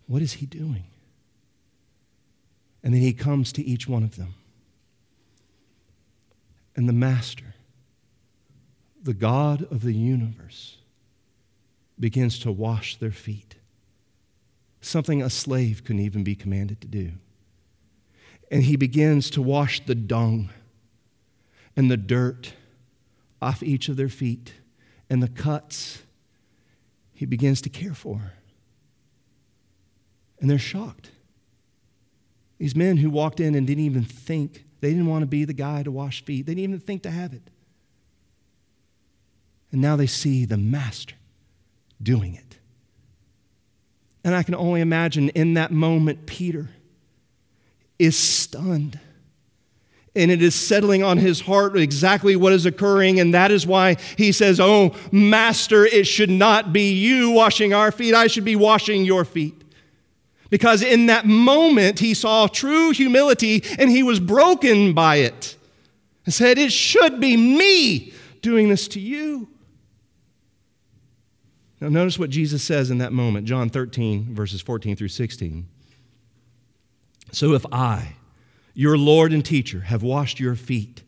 What 0.07 0.21
is 0.21 0.33
he 0.33 0.45
doing? 0.45 0.83
And 2.83 2.93
then 2.93 3.01
he 3.01 3.13
comes 3.13 3.53
to 3.53 3.63
each 3.63 3.87
one 3.87 4.03
of 4.03 4.17
them. 4.17 4.33
And 6.75 6.87
the 6.87 6.93
master 6.93 7.55
the 9.07 9.13
God 9.13 9.65
of 9.71 9.83
the 9.83 9.93
universe 9.93 10.77
begins 11.99 12.39
to 12.39 12.51
wash 12.51 12.97
their 12.97 13.11
feet, 13.11 13.55
something 14.81 15.21
a 15.21 15.29
slave 15.29 15.83
couldn't 15.83 16.01
even 16.01 16.23
be 16.23 16.35
commanded 16.35 16.81
to 16.81 16.87
do. 16.87 17.13
And 18.51 18.63
he 18.63 18.75
begins 18.75 19.29
to 19.31 19.41
wash 19.41 19.85
the 19.85 19.95
dung 19.95 20.49
and 21.75 21.91
the 21.91 21.97
dirt 21.97 22.53
off 23.41 23.61
each 23.61 23.89
of 23.89 23.97
their 23.97 24.09
feet 24.09 24.53
and 25.09 25.21
the 25.21 25.27
cuts 25.27 26.03
he 27.13 27.25
begins 27.25 27.61
to 27.61 27.69
care 27.69 27.93
for. 27.93 28.33
And 30.39 30.49
they're 30.49 30.59
shocked. 30.59 31.11
These 32.57 32.75
men 32.75 32.97
who 32.97 33.09
walked 33.09 33.39
in 33.39 33.55
and 33.55 33.67
didn't 33.67 33.83
even 33.83 34.03
think, 34.03 34.65
they 34.81 34.89
didn't 34.89 35.07
want 35.07 35.23
to 35.23 35.27
be 35.27 35.45
the 35.45 35.53
guy 35.53 35.83
to 35.83 35.91
wash 35.91 36.23
feet, 36.23 36.45
they 36.45 36.53
didn't 36.53 36.71
even 36.71 36.79
think 36.79 37.03
to 37.03 37.11
have 37.11 37.33
it. 37.33 37.49
And 39.71 39.81
now 39.81 39.95
they 39.95 40.07
see 40.07 40.45
the 40.45 40.57
master 40.57 41.15
doing 42.01 42.35
it. 42.35 42.57
And 44.23 44.35
I 44.35 44.43
can 44.43 44.55
only 44.55 44.81
imagine 44.81 45.29
in 45.29 45.53
that 45.53 45.71
moment, 45.71 46.25
Peter 46.25 46.69
is 47.97 48.17
stunned. 48.17 48.99
And 50.15 50.31
it 50.31 50.41
is 50.41 50.55
settling 50.55 51.03
on 51.03 51.19
his 51.19 51.41
heart 51.41 51.77
exactly 51.77 52.35
what 52.35 52.51
is 52.51 52.65
occurring. 52.65 53.19
And 53.19 53.33
that 53.33 53.51
is 53.51 53.67
why 53.67 53.97
he 54.17 54.31
says, 54.31 54.59
Oh, 54.59 54.95
Master, 55.11 55.85
it 55.85 56.07
should 56.07 56.31
not 56.31 56.73
be 56.73 56.91
you 56.93 57.31
washing 57.31 57.73
our 57.73 57.91
feet. 57.91 58.15
I 58.15 58.27
should 58.27 58.43
be 58.43 58.55
washing 58.55 59.05
your 59.05 59.23
feet. 59.23 59.63
Because 60.49 60.81
in 60.81 61.05
that 61.07 61.25
moment, 61.25 61.99
he 61.99 62.13
saw 62.13 62.47
true 62.47 62.91
humility 62.91 63.63
and 63.77 63.89
he 63.89 64.01
was 64.01 64.19
broken 64.19 64.93
by 64.93 65.17
it 65.17 65.55
and 66.25 66.33
said, 66.33 66.57
It 66.57 66.71
should 66.71 67.19
be 67.19 67.37
me 67.37 68.13
doing 68.41 68.69
this 68.69 68.87
to 68.89 68.99
you. 68.99 69.47
Now, 71.79 71.89
notice 71.89 72.17
what 72.17 72.31
Jesus 72.31 72.63
says 72.63 72.89
in 72.89 72.97
that 72.97 73.13
moment, 73.13 73.45
John 73.45 73.69
13, 73.69 74.33
verses 74.33 74.61
14 74.61 74.95
through 74.95 75.09
16. 75.09 75.67
So 77.31 77.53
if 77.53 77.65
I, 77.71 78.15
your 78.73 78.97
Lord 78.97 79.31
and 79.31 79.45
teacher, 79.45 79.81
have 79.81 80.01
washed 80.01 80.39
your 80.39 80.55
feet, 80.55 81.03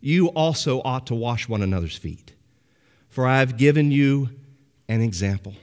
you 0.00 0.28
also 0.28 0.82
ought 0.84 1.06
to 1.06 1.14
wash 1.14 1.48
one 1.48 1.62
another's 1.62 1.96
feet. 1.96 2.32
For 3.08 3.26
I 3.26 3.38
have 3.38 3.56
given 3.56 3.90
you 3.90 4.30
an 4.88 5.00
example, 5.00 5.54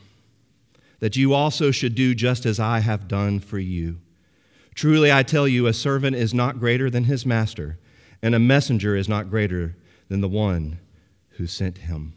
that 0.99 1.15
you 1.15 1.33
also 1.33 1.71
should 1.71 1.93
do 1.93 2.15
just 2.15 2.45
as 2.45 2.59
I 2.59 2.79
have 2.79 3.07
done 3.07 3.39
for 3.39 3.59
you. 3.59 3.99
Truly, 4.73 5.12
I 5.12 5.23
tell 5.23 5.47
you, 5.47 5.67
a 5.67 5.73
servant 5.73 6.15
is 6.15 6.33
not 6.33 6.59
greater 6.59 6.89
than 6.89 7.03
his 7.03 7.25
master, 7.25 7.77
and 8.21 8.33
a 8.33 8.39
messenger 8.39 8.95
is 8.95 9.09
not 9.09 9.29
greater 9.29 9.75
than 10.07 10.21
the 10.21 10.27
one 10.27 10.79
who 11.31 11.47
sent 11.47 11.79
him. 11.79 12.13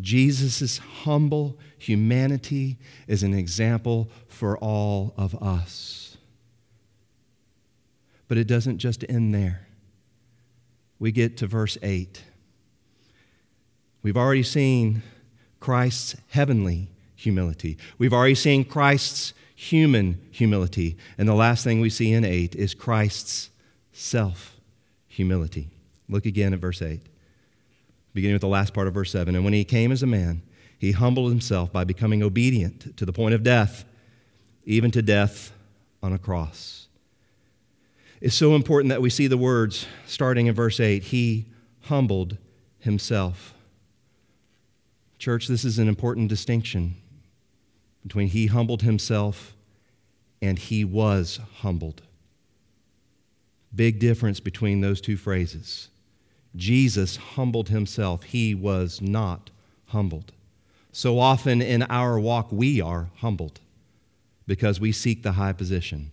Jesus' 0.00 0.78
humble 0.78 1.58
humanity 1.78 2.78
is 3.06 3.22
an 3.22 3.34
example 3.34 4.08
for 4.28 4.58
all 4.58 5.14
of 5.16 5.34
us. 5.42 6.16
But 8.28 8.38
it 8.38 8.46
doesn't 8.46 8.78
just 8.78 9.04
end 9.08 9.34
there. 9.34 9.66
We 10.98 11.12
get 11.12 11.36
to 11.38 11.46
verse 11.46 11.78
8. 11.82 12.22
We've 14.02 14.16
already 14.16 14.42
seen 14.42 15.02
Christ's 15.60 16.16
heavenly 16.28 16.90
humility. 17.14 17.78
We've 17.98 18.12
already 18.12 18.34
seen 18.34 18.64
Christ's 18.64 19.32
human 19.54 20.20
humility. 20.30 20.96
And 21.18 21.28
the 21.28 21.34
last 21.34 21.64
thing 21.64 21.80
we 21.80 21.90
see 21.90 22.12
in 22.12 22.24
8 22.24 22.54
is 22.54 22.74
Christ's 22.74 23.50
self 23.92 24.56
humility. 25.08 25.68
Look 26.08 26.26
again 26.26 26.52
at 26.52 26.60
verse 26.60 26.82
8 26.82 27.00
beginning 28.16 28.34
with 28.34 28.40
the 28.40 28.48
last 28.48 28.74
part 28.74 28.88
of 28.88 28.94
verse 28.94 29.12
7. 29.12 29.36
And 29.36 29.44
when 29.44 29.52
he 29.52 29.62
came 29.62 29.92
as 29.92 30.02
a 30.02 30.06
man, 30.06 30.42
he 30.78 30.92
humbled 30.92 31.30
himself 31.30 31.72
by 31.72 31.84
becoming 31.84 32.22
obedient 32.22 32.96
to 32.96 33.06
the 33.06 33.12
point 33.12 33.34
of 33.34 33.44
death, 33.44 33.84
even 34.64 34.90
to 34.90 35.02
death 35.02 35.52
on 36.02 36.12
a 36.12 36.18
cross. 36.18 36.88
It's 38.20 38.34
so 38.34 38.56
important 38.56 38.88
that 38.88 39.02
we 39.02 39.10
see 39.10 39.26
the 39.26 39.36
words 39.36 39.86
starting 40.06 40.46
in 40.46 40.54
verse 40.54 40.80
8 40.80 41.04
He 41.04 41.46
humbled 41.82 42.38
himself. 42.78 43.54
Church, 45.18 45.46
this 45.46 45.64
is 45.64 45.78
an 45.78 45.88
important 45.88 46.28
distinction 46.28 46.96
between 48.02 48.28
He 48.28 48.46
humbled 48.46 48.82
himself 48.82 49.54
and 50.40 50.58
He 50.58 50.84
was 50.84 51.38
humbled. 51.58 52.02
Big 53.74 53.98
difference 53.98 54.40
between 54.40 54.80
those 54.80 55.02
two 55.02 55.18
phrases. 55.18 55.90
Jesus 56.56 57.16
humbled 57.16 57.68
himself, 57.68 58.24
He 58.24 58.54
was 58.54 59.00
not 59.00 59.50
humbled. 59.86 60.32
So 60.92 61.18
often 61.18 61.60
in 61.60 61.82
our 61.84 62.18
walk, 62.18 62.50
we 62.50 62.80
are 62.80 63.10
humbled 63.16 63.60
because 64.46 64.80
we 64.80 64.92
seek 64.92 65.22
the 65.22 65.32
high 65.32 65.52
position. 65.52 66.10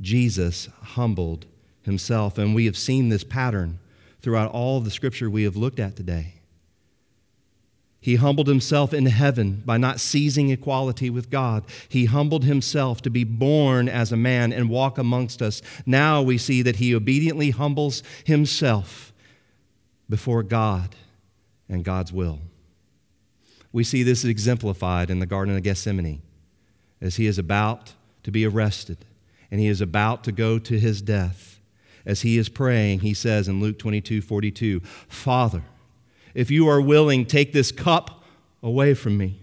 Jesus 0.00 0.68
humbled 0.82 1.46
himself, 1.82 2.36
and 2.36 2.54
we 2.54 2.66
have 2.66 2.76
seen 2.76 3.08
this 3.08 3.24
pattern 3.24 3.78
throughout 4.20 4.52
all 4.52 4.78
of 4.78 4.84
the 4.84 4.90
scripture 4.90 5.30
we 5.30 5.44
have 5.44 5.56
looked 5.56 5.80
at 5.80 5.96
today. 5.96 6.34
He 8.02 8.16
humbled 8.16 8.48
himself 8.48 8.94
in 8.94 9.06
heaven 9.06 9.62
by 9.66 9.76
not 9.76 10.00
seizing 10.00 10.48
equality 10.48 11.10
with 11.10 11.28
God. 11.28 11.64
He 11.88 12.06
humbled 12.06 12.44
himself 12.44 13.02
to 13.02 13.10
be 13.10 13.24
born 13.24 13.88
as 13.90 14.10
a 14.10 14.16
man 14.16 14.52
and 14.54 14.70
walk 14.70 14.96
amongst 14.96 15.42
us. 15.42 15.60
Now 15.84 16.22
we 16.22 16.38
see 16.38 16.62
that 16.62 16.76
he 16.76 16.94
obediently 16.94 17.50
humbles 17.50 18.02
himself 18.24 19.09
before 20.10 20.42
God 20.42 20.96
and 21.68 21.84
God's 21.84 22.12
will. 22.12 22.40
We 23.72 23.84
see 23.84 24.02
this 24.02 24.24
exemplified 24.24 25.08
in 25.08 25.20
the 25.20 25.26
Garden 25.26 25.56
of 25.56 25.62
Gethsemane 25.62 26.20
as 27.00 27.16
he 27.16 27.26
is 27.26 27.38
about 27.38 27.94
to 28.24 28.30
be 28.30 28.44
arrested 28.44 28.98
and 29.50 29.60
he 29.60 29.68
is 29.68 29.80
about 29.80 30.24
to 30.24 30.32
go 30.32 30.58
to 30.58 30.78
his 30.78 31.00
death. 31.00 31.60
As 32.04 32.22
he 32.22 32.36
is 32.38 32.48
praying, 32.48 33.00
he 33.00 33.14
says 33.14 33.46
in 33.46 33.60
Luke 33.60 33.78
22 33.78 34.20
42, 34.20 34.80
Father, 35.08 35.62
if 36.34 36.50
you 36.50 36.68
are 36.68 36.80
willing, 36.80 37.24
take 37.24 37.52
this 37.52 37.70
cup 37.70 38.24
away 38.62 38.94
from 38.94 39.16
me. 39.16 39.38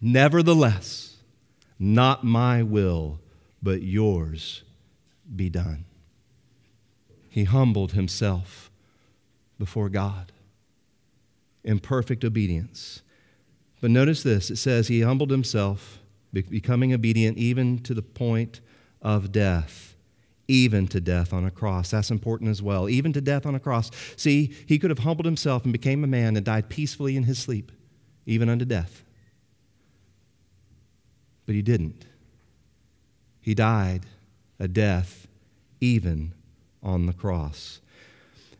Nevertheless, 0.00 1.16
not 1.78 2.24
my 2.24 2.62
will, 2.62 3.20
but 3.62 3.82
yours 3.82 4.62
be 5.34 5.48
done. 5.48 5.84
He 7.28 7.44
humbled 7.44 7.92
himself 7.92 8.71
before 9.62 9.88
God 9.88 10.32
in 11.62 11.78
perfect 11.78 12.24
obedience. 12.24 13.00
But 13.80 13.92
notice 13.92 14.24
this 14.24 14.50
it 14.50 14.56
says 14.56 14.88
he 14.88 15.02
humbled 15.02 15.30
himself, 15.30 16.00
becoming 16.32 16.92
obedient 16.92 17.38
even 17.38 17.78
to 17.84 17.94
the 17.94 18.02
point 18.02 18.60
of 19.00 19.30
death 19.30 19.94
even 20.48 20.88
to 20.88 21.00
death 21.00 21.32
on 21.32 21.44
a 21.44 21.50
cross. 21.52 21.92
That's 21.92 22.10
important 22.10 22.50
as 22.50 22.60
well. 22.60 22.88
Even 22.88 23.12
to 23.12 23.20
death 23.20 23.46
on 23.46 23.54
a 23.54 23.60
cross. 23.60 23.92
See, 24.16 24.52
he 24.66 24.80
could 24.80 24.90
have 24.90 24.98
humbled 24.98 25.24
himself 25.24 25.62
and 25.62 25.72
became 25.72 26.02
a 26.02 26.08
man 26.08 26.36
and 26.36 26.44
died 26.44 26.68
peacefully 26.68 27.16
in 27.16 27.22
his 27.22 27.38
sleep, 27.38 27.70
even 28.26 28.48
unto 28.48 28.64
death. 28.64 29.04
But 31.46 31.54
he 31.54 31.62
didn't. 31.62 32.04
He 33.40 33.54
died 33.54 34.02
a 34.58 34.66
death 34.66 35.28
even 35.80 36.34
on 36.82 37.06
the 37.06 37.12
cross. 37.12 37.80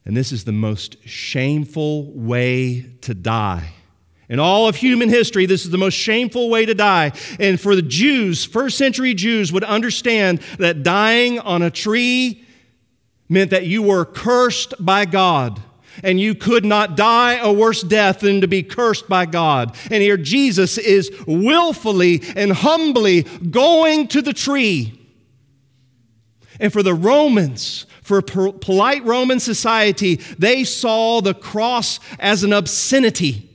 And 0.05 0.17
this 0.17 0.33
is 0.33 0.45
the 0.45 0.53
most 0.53 0.97
shameful 1.07 2.13
way 2.13 2.87
to 3.03 3.15
die. 3.15 3.73
In 4.29 4.41
all 4.41 4.67
of 4.67 4.77
human 4.77 5.09
history, 5.09 5.47
this 5.47 5.65
is 5.65 5.71
the 5.71 5.79
most 5.79 5.95
shameful 5.95 6.49
way 6.49 6.65
to 6.65 6.75
die. 6.75 7.13
And 7.39 7.61
for 7.61 7.77
the 7.77 7.83
Jews, 7.83 8.45
first 8.45 8.79
century 8.79 9.15
Jews 9.15 9.53
would 9.53 9.65
understand 9.65 10.41
that 10.59 10.83
dying 10.83 11.39
on 11.39 11.63
a 11.63 11.71
tree 11.71 12.45
meant 13.29 13.51
that 13.51 13.67
you 13.67 13.83
were 13.83 14.05
cursed 14.05 14.75
by 14.81 15.05
God. 15.05 15.61
And 16.03 16.19
you 16.19 16.35
could 16.35 16.65
not 16.65 16.97
die 16.97 17.37
a 17.37 17.53
worse 17.53 17.83
death 17.83 18.21
than 18.21 18.41
to 18.41 18.49
be 18.49 18.63
cursed 18.63 19.09
by 19.09 19.27
God. 19.27 19.77
And 19.91 20.03
here 20.03 20.17
Jesus 20.17 20.79
is 20.79 21.11
willfully 21.27 22.23
and 22.35 22.53
humbly 22.53 23.23
going 23.23 24.09
to 24.09 24.23
the 24.23 24.33
tree. 24.33 24.99
And 26.63 26.73
for 26.73 26.85
the 26.85 26.95
Romans, 26.95 27.87
for 28.03 28.23
polite 28.23 29.05
Roman 29.05 29.41
society, 29.41 30.15
they 30.39 30.63
saw 30.63 31.21
the 31.21 31.35
cross 31.35 31.99
as 32.21 32.45
an 32.45 32.53
obscenity. 32.53 33.51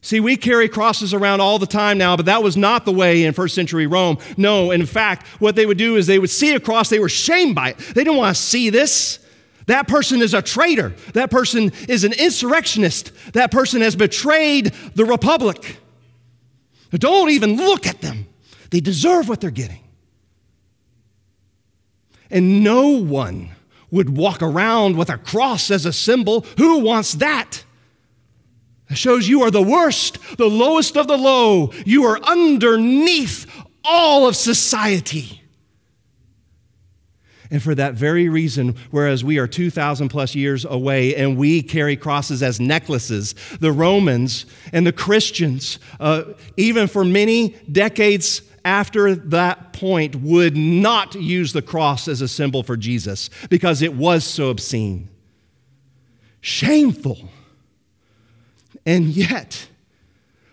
See, 0.00 0.20
we 0.20 0.36
carry 0.36 0.68
crosses 0.68 1.12
around 1.12 1.40
all 1.40 1.58
the 1.58 1.66
time 1.66 1.98
now, 1.98 2.16
but 2.16 2.26
that 2.26 2.44
was 2.44 2.56
not 2.56 2.84
the 2.84 2.92
way 2.92 3.24
in 3.24 3.34
first 3.34 3.56
century 3.56 3.88
Rome. 3.88 4.18
No, 4.36 4.70
in 4.70 4.86
fact, 4.86 5.26
what 5.40 5.56
they 5.56 5.66
would 5.66 5.76
do 5.76 5.96
is 5.96 6.06
they 6.06 6.20
would 6.20 6.30
see 6.30 6.54
a 6.54 6.60
cross, 6.60 6.88
they 6.88 7.00
were 7.00 7.08
shamed 7.08 7.56
by 7.56 7.70
it. 7.70 7.78
They 7.78 8.04
didn't 8.04 8.16
want 8.16 8.36
to 8.36 8.40
see 8.40 8.70
this. 8.70 9.18
That 9.66 9.88
person 9.88 10.22
is 10.22 10.34
a 10.34 10.40
traitor. 10.40 10.94
That 11.14 11.32
person 11.32 11.72
is 11.88 12.04
an 12.04 12.12
insurrectionist. 12.12 13.10
That 13.32 13.50
person 13.50 13.82
has 13.82 13.96
betrayed 13.96 14.66
the 14.94 15.04
republic. 15.04 15.78
Don't 16.92 17.30
even 17.30 17.56
look 17.56 17.88
at 17.88 18.00
them. 18.02 18.28
They 18.70 18.78
deserve 18.78 19.28
what 19.28 19.40
they're 19.40 19.50
getting. 19.50 19.80
And 22.30 22.62
no 22.62 22.88
one 22.88 23.50
would 23.90 24.16
walk 24.16 24.42
around 24.42 24.96
with 24.96 25.10
a 25.10 25.16
cross 25.16 25.70
as 25.70 25.86
a 25.86 25.92
symbol. 25.92 26.42
Who 26.58 26.80
wants 26.80 27.14
that? 27.14 27.64
It 28.90 28.96
shows 28.96 29.28
you 29.28 29.42
are 29.42 29.50
the 29.50 29.62
worst, 29.62 30.18
the 30.36 30.48
lowest 30.48 30.96
of 30.96 31.08
the 31.08 31.16
low. 31.16 31.72
You 31.84 32.04
are 32.04 32.20
underneath 32.22 33.46
all 33.84 34.26
of 34.26 34.36
society. 34.36 35.42
And 37.50 37.62
for 37.62 37.74
that 37.74 37.94
very 37.94 38.28
reason, 38.28 38.76
whereas 38.90 39.24
we 39.24 39.38
are 39.38 39.46
2,000 39.46 40.10
plus 40.10 40.34
years 40.34 40.66
away 40.66 41.16
and 41.16 41.38
we 41.38 41.62
carry 41.62 41.96
crosses 41.96 42.42
as 42.42 42.60
necklaces, 42.60 43.34
the 43.60 43.72
Romans 43.72 44.44
and 44.72 44.86
the 44.86 44.92
Christians, 44.92 45.78
uh, 45.98 46.24
even 46.58 46.88
for 46.88 47.04
many 47.04 47.56
decades 47.72 48.42
after 48.64 49.14
that 49.14 49.72
point, 49.72 50.16
would 50.16 50.56
not 50.56 51.14
use 51.14 51.52
the 51.52 51.62
cross 51.62 52.08
as 52.08 52.20
a 52.20 52.28
symbol 52.28 52.62
for 52.62 52.76
Jesus 52.76 53.30
because 53.48 53.82
it 53.82 53.94
was 53.94 54.24
so 54.24 54.50
obscene. 54.50 55.08
Shameful. 56.40 57.28
And 58.86 59.06
yet, 59.06 59.68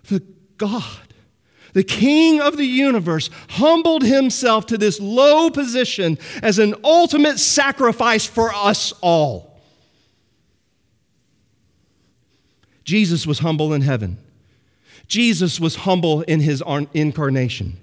the 0.07 0.21
God, 0.57 0.83
the 1.73 1.83
King 1.83 2.41
of 2.41 2.57
the 2.57 2.65
universe, 2.65 3.29
humbled 3.49 4.03
himself 4.03 4.65
to 4.67 4.77
this 4.77 4.99
low 4.99 5.49
position 5.49 6.17
as 6.41 6.59
an 6.59 6.75
ultimate 6.83 7.39
sacrifice 7.39 8.25
for 8.25 8.53
us 8.53 8.93
all. 9.01 9.61
Jesus 12.83 13.25
was 13.25 13.39
humble 13.39 13.73
in 13.73 13.81
heaven. 13.81 14.17
Jesus 15.07 15.59
was 15.59 15.75
humble 15.77 16.21
in 16.21 16.39
his 16.39 16.63
incarnation. 16.93 17.77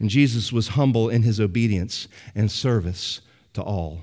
And 0.00 0.10
Jesus 0.10 0.52
was 0.52 0.68
humble 0.68 1.08
in 1.08 1.22
his 1.22 1.38
obedience 1.38 2.08
and 2.34 2.50
service 2.50 3.20
to 3.52 3.62
all. 3.62 4.00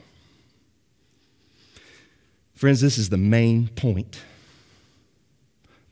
Friends, 2.54 2.80
this 2.80 2.98
is 2.98 3.10
the 3.10 3.18
main 3.18 3.68
point 3.68 4.22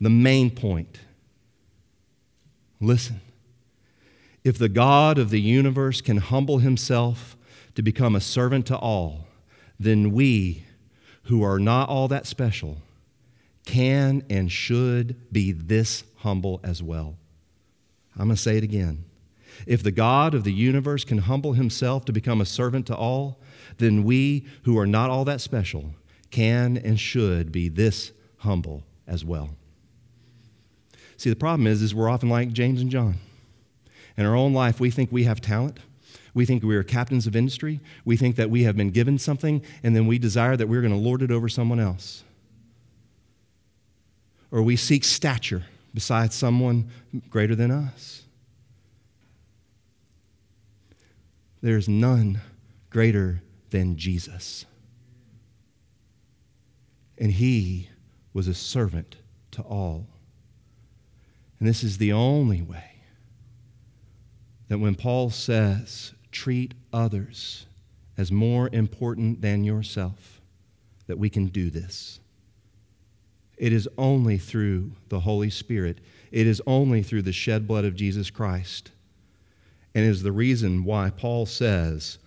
the 0.00 0.10
main 0.10 0.50
point. 0.50 1.00
Listen. 2.80 3.20
If 4.44 4.58
the 4.58 4.68
God 4.68 5.18
of 5.18 5.30
the 5.30 5.40
universe 5.40 6.00
can 6.00 6.18
humble 6.18 6.58
himself 6.58 7.36
to 7.74 7.82
become 7.82 8.14
a 8.14 8.20
servant 8.20 8.66
to 8.66 8.76
all, 8.76 9.26
then 9.78 10.12
we, 10.12 10.64
who 11.24 11.42
are 11.42 11.58
not 11.58 11.88
all 11.88 12.08
that 12.08 12.26
special, 12.26 12.78
can 13.64 14.22
and 14.30 14.52
should 14.52 15.32
be 15.32 15.50
this 15.50 16.04
humble 16.18 16.60
as 16.62 16.82
well. 16.82 17.16
I'm 18.16 18.26
going 18.26 18.36
to 18.36 18.42
say 18.42 18.56
it 18.56 18.64
again. 18.64 19.04
If 19.66 19.82
the 19.82 19.92
God 19.92 20.34
of 20.34 20.44
the 20.44 20.52
universe 20.52 21.04
can 21.04 21.18
humble 21.18 21.54
himself 21.54 22.04
to 22.06 22.12
become 22.12 22.40
a 22.40 22.46
servant 22.46 22.86
to 22.86 22.96
all, 22.96 23.38
then 23.78 24.04
we, 24.04 24.46
who 24.64 24.78
are 24.78 24.86
not 24.86 25.10
all 25.10 25.24
that 25.24 25.40
special, 25.40 25.94
can 26.30 26.76
and 26.76 26.98
should 26.98 27.52
be 27.52 27.68
this 27.68 28.12
humble 28.38 28.84
as 29.06 29.24
well. 29.24 29.50
See, 31.16 31.30
the 31.30 31.36
problem 31.36 31.66
is, 31.66 31.82
is 31.82 31.94
we're 31.94 32.10
often 32.10 32.28
like 32.28 32.52
James 32.52 32.80
and 32.80 32.90
John. 32.90 33.16
In 34.16 34.26
our 34.26 34.34
own 34.34 34.52
life, 34.52 34.80
we 34.80 34.90
think 34.90 35.10
we 35.10 35.24
have 35.24 35.40
talent. 35.40 35.78
We 36.34 36.44
think 36.44 36.62
we 36.62 36.76
are 36.76 36.82
captains 36.82 37.26
of 37.26 37.34
industry. 37.34 37.80
We 38.04 38.16
think 38.16 38.36
that 38.36 38.50
we 38.50 38.64
have 38.64 38.76
been 38.76 38.90
given 38.90 39.18
something, 39.18 39.62
and 39.82 39.96
then 39.96 40.06
we 40.06 40.18
desire 40.18 40.56
that 40.56 40.68
we're 40.68 40.82
going 40.82 40.92
to 40.92 40.98
lord 40.98 41.22
it 41.22 41.30
over 41.30 41.48
someone 41.48 41.80
else. 41.80 42.22
Or 44.50 44.62
we 44.62 44.76
seek 44.76 45.04
stature 45.04 45.64
beside 45.94 46.32
someone 46.32 46.90
greater 47.30 47.54
than 47.54 47.70
us. 47.70 48.25
There's 51.60 51.88
none 51.88 52.40
greater 52.90 53.42
than 53.70 53.96
Jesus. 53.96 54.66
And 57.18 57.32
he 57.32 57.88
was 58.32 58.48
a 58.48 58.54
servant 58.54 59.16
to 59.52 59.62
all. 59.62 60.06
And 61.58 61.66
this 61.66 61.82
is 61.82 61.98
the 61.98 62.12
only 62.12 62.60
way 62.60 63.02
that 64.68 64.78
when 64.78 64.94
Paul 64.94 65.30
says 65.30 66.12
treat 66.30 66.74
others 66.92 67.66
as 68.18 68.30
more 68.30 68.68
important 68.72 69.40
than 69.40 69.64
yourself 69.64 70.40
that 71.06 71.18
we 71.18 71.30
can 71.30 71.46
do 71.46 71.70
this. 71.70 72.20
It 73.56 73.72
is 73.72 73.88
only 73.96 74.36
through 74.38 74.92
the 75.08 75.20
Holy 75.20 75.50
Spirit, 75.50 76.00
it 76.30 76.46
is 76.46 76.60
only 76.66 77.02
through 77.02 77.22
the 77.22 77.32
shed 77.32 77.66
blood 77.66 77.84
of 77.84 77.94
Jesus 77.94 78.30
Christ. 78.30 78.90
And 79.96 80.04
is 80.04 80.22
the 80.22 80.30
reason 80.30 80.84
why 80.84 81.08
Paul 81.08 81.46
says, 81.46 82.18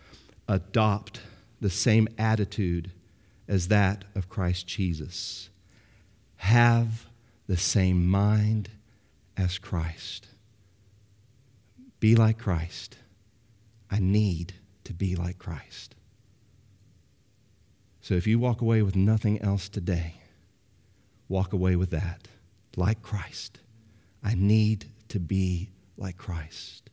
adopt 0.47 1.21
the 1.61 1.69
same 1.69 2.07
attitude 2.17 2.89
as 3.47 3.67
that 3.67 4.05
of 4.15 4.27
Christ 4.27 4.65
Jesus. 4.65 5.51
Have 6.37 7.05
the 7.45 7.57
same 7.57 8.07
mind 8.07 8.71
as 9.37 9.59
Christ. 9.59 10.29
Be 11.99 12.15
like 12.15 12.39
Christ. 12.39 12.97
I 13.91 13.99
need 13.99 14.53
to 14.85 14.93
be 14.93 15.15
like 15.15 15.37
Christ. 15.37 15.93
So 18.01 18.15
if 18.15 18.25
you 18.25 18.39
walk 18.39 18.61
away 18.61 18.81
with 18.81 18.95
nothing 18.95 19.39
else 19.43 19.69
today, 19.69 20.15
walk 21.27 21.53
away 21.53 21.75
with 21.75 21.91
that. 21.91 22.29
Like 22.75 23.03
Christ. 23.03 23.59
I 24.23 24.33
need 24.33 24.85
to 25.09 25.19
be 25.19 25.69
like 25.97 26.17
Christ. 26.17 26.89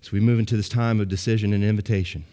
So 0.00 0.10
we 0.12 0.20
move 0.20 0.38
into 0.38 0.56
this 0.56 0.68
time 0.68 1.00
of 1.00 1.08
decision 1.08 1.52
and 1.52 1.64
invitation. 1.64 2.24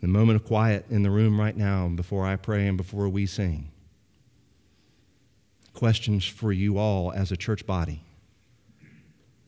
The 0.00 0.08
moment 0.08 0.36
of 0.36 0.46
quiet 0.46 0.86
in 0.90 1.02
the 1.02 1.10
room 1.10 1.40
right 1.40 1.56
now 1.56 1.88
before 1.88 2.26
I 2.26 2.36
pray 2.36 2.66
and 2.66 2.76
before 2.76 3.08
we 3.08 3.26
sing. 3.26 3.70
Questions 5.74 6.24
for 6.24 6.52
you 6.52 6.78
all 6.78 7.12
as 7.12 7.32
a 7.32 7.36
church 7.36 7.66
body. 7.66 8.02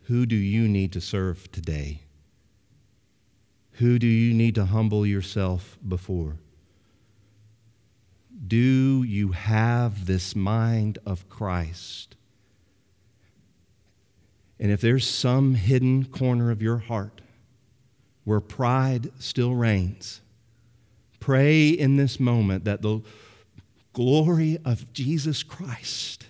Who 0.05 0.27
do 0.27 0.37
you 0.37 0.67
need 0.69 0.93
to 0.93 1.01
serve 1.01 1.51
today? 1.53 2.01
Who 3.73 3.99
do 3.99 4.07
you 4.07 4.35
need 4.35 4.55
to 4.57 4.65
humble 4.65 5.07
yourself 5.07 5.79
before? 5.87 6.37
Do 8.47 9.03
you 9.03 9.33
have 9.33 10.07
this 10.07 10.35
mind 10.35 10.99
of 11.05 11.29
Christ? 11.29 12.17
And 14.61 14.71
if 14.73 14.81
there's 14.81 15.09
some 15.09 15.55
hidden 15.55 16.05
corner 16.07 16.51
of 16.51 16.63
your 16.63 16.79
heart 16.79 17.21
where 18.25 18.41
pride 18.41 19.11
still 19.19 19.55
reigns, 19.55 20.21
pray 21.21 21.69
in 21.69 21.97
this 21.97 22.19
moment 22.19 22.65
that 22.65 22.83
the 22.83 23.01
glory 23.93 24.59
of 24.65 24.93
Jesus 24.93 25.43
Christ 25.43 26.27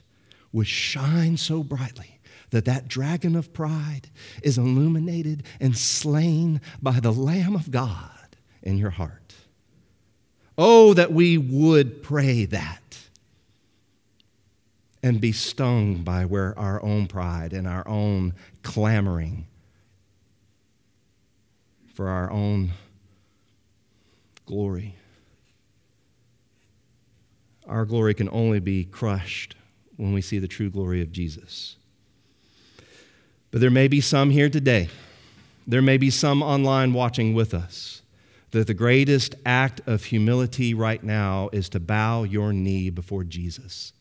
would 0.52 0.66
shine 0.66 1.36
so 1.36 1.62
brightly 1.62 2.18
that 2.50 2.64
that 2.64 2.88
dragon 2.88 3.36
of 3.36 3.52
pride 3.52 4.08
is 4.42 4.58
illuminated 4.58 5.42
and 5.60 5.76
slain 5.76 6.60
by 6.80 7.00
the 7.00 7.12
Lamb 7.12 7.54
of 7.54 7.70
God 7.70 8.36
in 8.62 8.78
your 8.78 8.90
heart. 8.90 9.34
Oh, 10.56 10.94
that 10.94 11.12
we 11.12 11.38
would 11.38 12.02
pray 12.02 12.46
that 12.46 12.87
and 15.02 15.20
be 15.20 15.32
stung 15.32 16.02
by 16.02 16.24
where 16.24 16.58
our 16.58 16.82
own 16.82 17.06
pride 17.06 17.52
and 17.52 17.66
our 17.66 17.86
own 17.86 18.34
clamoring 18.62 19.46
for 21.94 22.08
our 22.08 22.30
own 22.30 22.70
glory. 24.46 24.96
Our 27.66 27.84
glory 27.84 28.14
can 28.14 28.28
only 28.32 28.60
be 28.60 28.84
crushed 28.84 29.54
when 29.96 30.12
we 30.12 30.20
see 30.20 30.38
the 30.38 30.48
true 30.48 30.70
glory 30.70 31.02
of 31.02 31.12
Jesus. 31.12 31.76
But 33.50 33.60
there 33.60 33.70
may 33.70 33.88
be 33.88 34.00
some 34.00 34.30
here 34.30 34.48
today, 34.48 34.88
there 35.66 35.82
may 35.82 35.96
be 35.96 36.10
some 36.10 36.42
online 36.42 36.92
watching 36.92 37.34
with 37.34 37.54
us, 37.54 38.02
that 38.50 38.66
the 38.66 38.74
greatest 38.74 39.34
act 39.44 39.80
of 39.86 40.04
humility 40.04 40.74
right 40.74 41.02
now 41.02 41.50
is 41.52 41.68
to 41.70 41.80
bow 41.80 42.22
your 42.22 42.52
knee 42.52 42.90
before 42.90 43.24
Jesus 43.24 43.92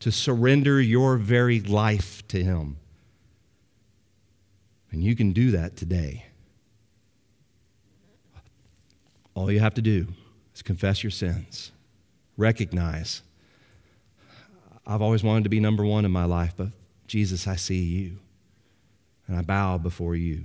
to 0.00 0.12
surrender 0.12 0.80
your 0.80 1.16
very 1.16 1.60
life 1.60 2.26
to 2.28 2.42
Him. 2.42 2.76
And 4.90 5.02
you 5.02 5.14
can 5.14 5.32
do 5.32 5.50
that 5.52 5.76
today. 5.76 6.26
All 9.34 9.50
you 9.50 9.60
have 9.60 9.74
to 9.74 9.82
do 9.82 10.08
is 10.54 10.62
confess 10.62 11.02
your 11.02 11.10
sins, 11.10 11.70
recognize, 12.36 13.22
I've 14.88 15.02
always 15.02 15.22
wanted 15.22 15.44
to 15.44 15.50
be 15.50 15.60
number 15.60 15.84
one 15.84 16.06
in 16.06 16.10
my 16.10 16.24
life, 16.24 16.54
but 16.56 16.68
Jesus, 17.06 17.46
I 17.46 17.56
see 17.56 17.82
you, 17.82 18.18
and 19.26 19.36
I 19.36 19.42
bow 19.42 19.76
before 19.76 20.16
you. 20.16 20.44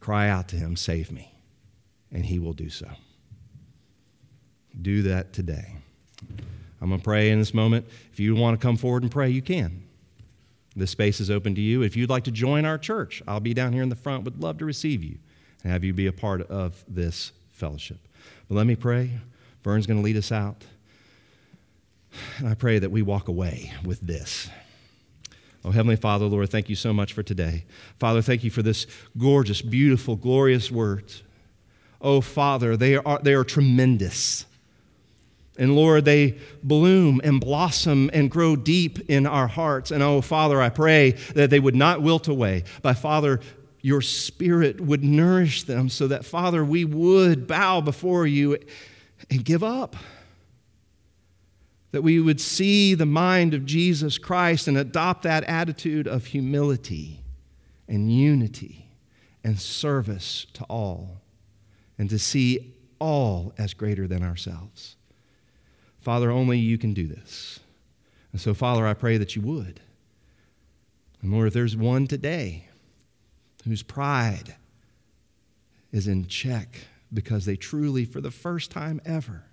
Cry 0.00 0.28
out 0.28 0.48
to 0.48 0.56
Him, 0.56 0.74
save 0.74 1.12
me, 1.12 1.32
and 2.10 2.26
He 2.26 2.40
will 2.40 2.52
do 2.52 2.68
so. 2.68 2.88
Do 4.82 5.02
that 5.02 5.32
today. 5.32 5.76
I'm 6.80 6.88
going 6.88 7.00
to 7.00 7.04
pray 7.04 7.30
in 7.30 7.38
this 7.38 7.52
moment. 7.52 7.86
If 8.12 8.20
you 8.20 8.34
want 8.34 8.58
to 8.58 8.62
come 8.62 8.76
forward 8.76 9.02
and 9.02 9.12
pray, 9.12 9.28
you 9.28 9.42
can. 9.42 9.82
This 10.76 10.90
space 10.90 11.20
is 11.20 11.30
open 11.30 11.54
to 11.56 11.60
you. 11.60 11.82
If 11.82 11.96
you'd 11.96 12.10
like 12.10 12.24
to 12.24 12.30
join 12.30 12.64
our 12.64 12.78
church, 12.78 13.22
I'll 13.26 13.40
be 13.40 13.54
down 13.54 13.72
here 13.72 13.82
in 13.82 13.88
the 13.88 13.96
front. 13.96 14.24
Would 14.24 14.40
love 14.40 14.58
to 14.58 14.64
receive 14.64 15.02
you 15.02 15.18
and 15.62 15.72
have 15.72 15.84
you 15.84 15.92
be 15.92 16.06
a 16.06 16.12
part 16.12 16.42
of 16.42 16.84
this 16.88 17.32
fellowship. 17.50 17.98
But 18.48 18.54
let 18.54 18.66
me 18.66 18.76
pray. 18.76 19.10
Vern's 19.62 19.86
going 19.86 19.98
to 19.98 20.04
lead 20.04 20.16
us 20.16 20.32
out. 20.32 20.64
And 22.38 22.48
I 22.48 22.54
pray 22.54 22.78
that 22.78 22.90
we 22.90 23.02
walk 23.02 23.28
away 23.28 23.72
with 23.84 24.00
this. 24.00 24.48
Oh, 25.64 25.70
Heavenly 25.70 25.96
Father, 25.96 26.24
Lord, 26.24 26.48
thank 26.50 26.68
you 26.70 26.76
so 26.76 26.92
much 26.92 27.12
for 27.12 27.22
today. 27.22 27.64
Father, 27.98 28.22
thank 28.22 28.42
you 28.42 28.50
for 28.50 28.62
this 28.62 28.86
gorgeous, 29.18 29.60
beautiful, 29.60 30.16
glorious 30.16 30.70
words. 30.70 31.22
Oh, 32.00 32.22
Father, 32.22 32.76
they 32.76 32.96
are, 32.96 33.18
they 33.18 33.34
are 33.34 33.44
tremendous. 33.44 34.46
And 35.60 35.76
Lord, 35.76 36.06
they 36.06 36.38
bloom 36.62 37.20
and 37.22 37.38
blossom 37.38 38.08
and 38.14 38.30
grow 38.30 38.56
deep 38.56 39.10
in 39.10 39.26
our 39.26 39.46
hearts. 39.46 39.90
And 39.90 40.02
oh, 40.02 40.22
Father, 40.22 40.58
I 40.58 40.70
pray 40.70 41.10
that 41.34 41.50
they 41.50 41.60
would 41.60 41.76
not 41.76 42.00
wilt 42.00 42.28
away. 42.28 42.64
But 42.80 42.94
Father, 42.94 43.40
your 43.82 44.00
spirit 44.00 44.80
would 44.80 45.04
nourish 45.04 45.64
them 45.64 45.90
so 45.90 46.08
that, 46.08 46.24
Father, 46.24 46.64
we 46.64 46.86
would 46.86 47.46
bow 47.46 47.82
before 47.82 48.26
you 48.26 48.56
and 49.30 49.44
give 49.44 49.62
up. 49.62 49.96
That 51.92 52.02
we 52.02 52.20
would 52.20 52.40
see 52.40 52.94
the 52.94 53.04
mind 53.04 53.52
of 53.52 53.66
Jesus 53.66 54.16
Christ 54.16 54.66
and 54.66 54.78
adopt 54.78 55.24
that 55.24 55.44
attitude 55.44 56.08
of 56.08 56.24
humility 56.24 57.22
and 57.86 58.10
unity 58.10 58.86
and 59.44 59.60
service 59.60 60.46
to 60.54 60.64
all, 60.64 61.20
and 61.98 62.08
to 62.08 62.18
see 62.18 62.74
all 62.98 63.52
as 63.58 63.74
greater 63.74 64.06
than 64.06 64.22
ourselves. 64.22 64.96
Father, 66.00 66.30
only 66.30 66.58
you 66.58 66.78
can 66.78 66.94
do 66.94 67.06
this. 67.06 67.60
And 68.32 68.40
so, 68.40 68.54
Father, 68.54 68.86
I 68.86 68.94
pray 68.94 69.16
that 69.18 69.36
you 69.36 69.42
would. 69.42 69.80
And 71.22 71.32
Lord, 71.32 71.48
if 71.48 71.54
there's 71.54 71.76
one 71.76 72.06
today 72.06 72.66
whose 73.64 73.82
pride 73.82 74.56
is 75.92 76.08
in 76.08 76.26
check 76.26 76.68
because 77.12 77.44
they 77.44 77.56
truly, 77.56 78.04
for 78.04 78.20
the 78.20 78.30
first 78.30 78.70
time 78.70 79.00
ever, 79.04 79.44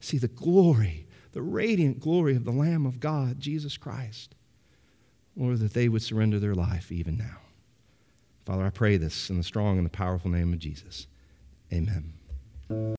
see 0.00 0.18
the 0.18 0.28
glory, 0.28 1.06
the 1.32 1.42
radiant 1.42 1.98
glory 1.98 2.36
of 2.36 2.44
the 2.44 2.52
Lamb 2.52 2.86
of 2.86 3.00
God, 3.00 3.40
Jesus 3.40 3.76
Christ, 3.76 4.34
Lord, 5.36 5.58
that 5.58 5.74
they 5.74 5.88
would 5.88 6.02
surrender 6.02 6.38
their 6.38 6.54
life 6.54 6.92
even 6.92 7.16
now. 7.16 7.38
Father, 8.44 8.64
I 8.64 8.70
pray 8.70 8.98
this 8.98 9.30
in 9.30 9.38
the 9.38 9.42
strong 9.42 9.78
and 9.78 9.86
the 9.86 9.90
powerful 9.90 10.30
name 10.30 10.52
of 10.52 10.58
Jesus. 10.58 11.06
Amen. 11.72 12.12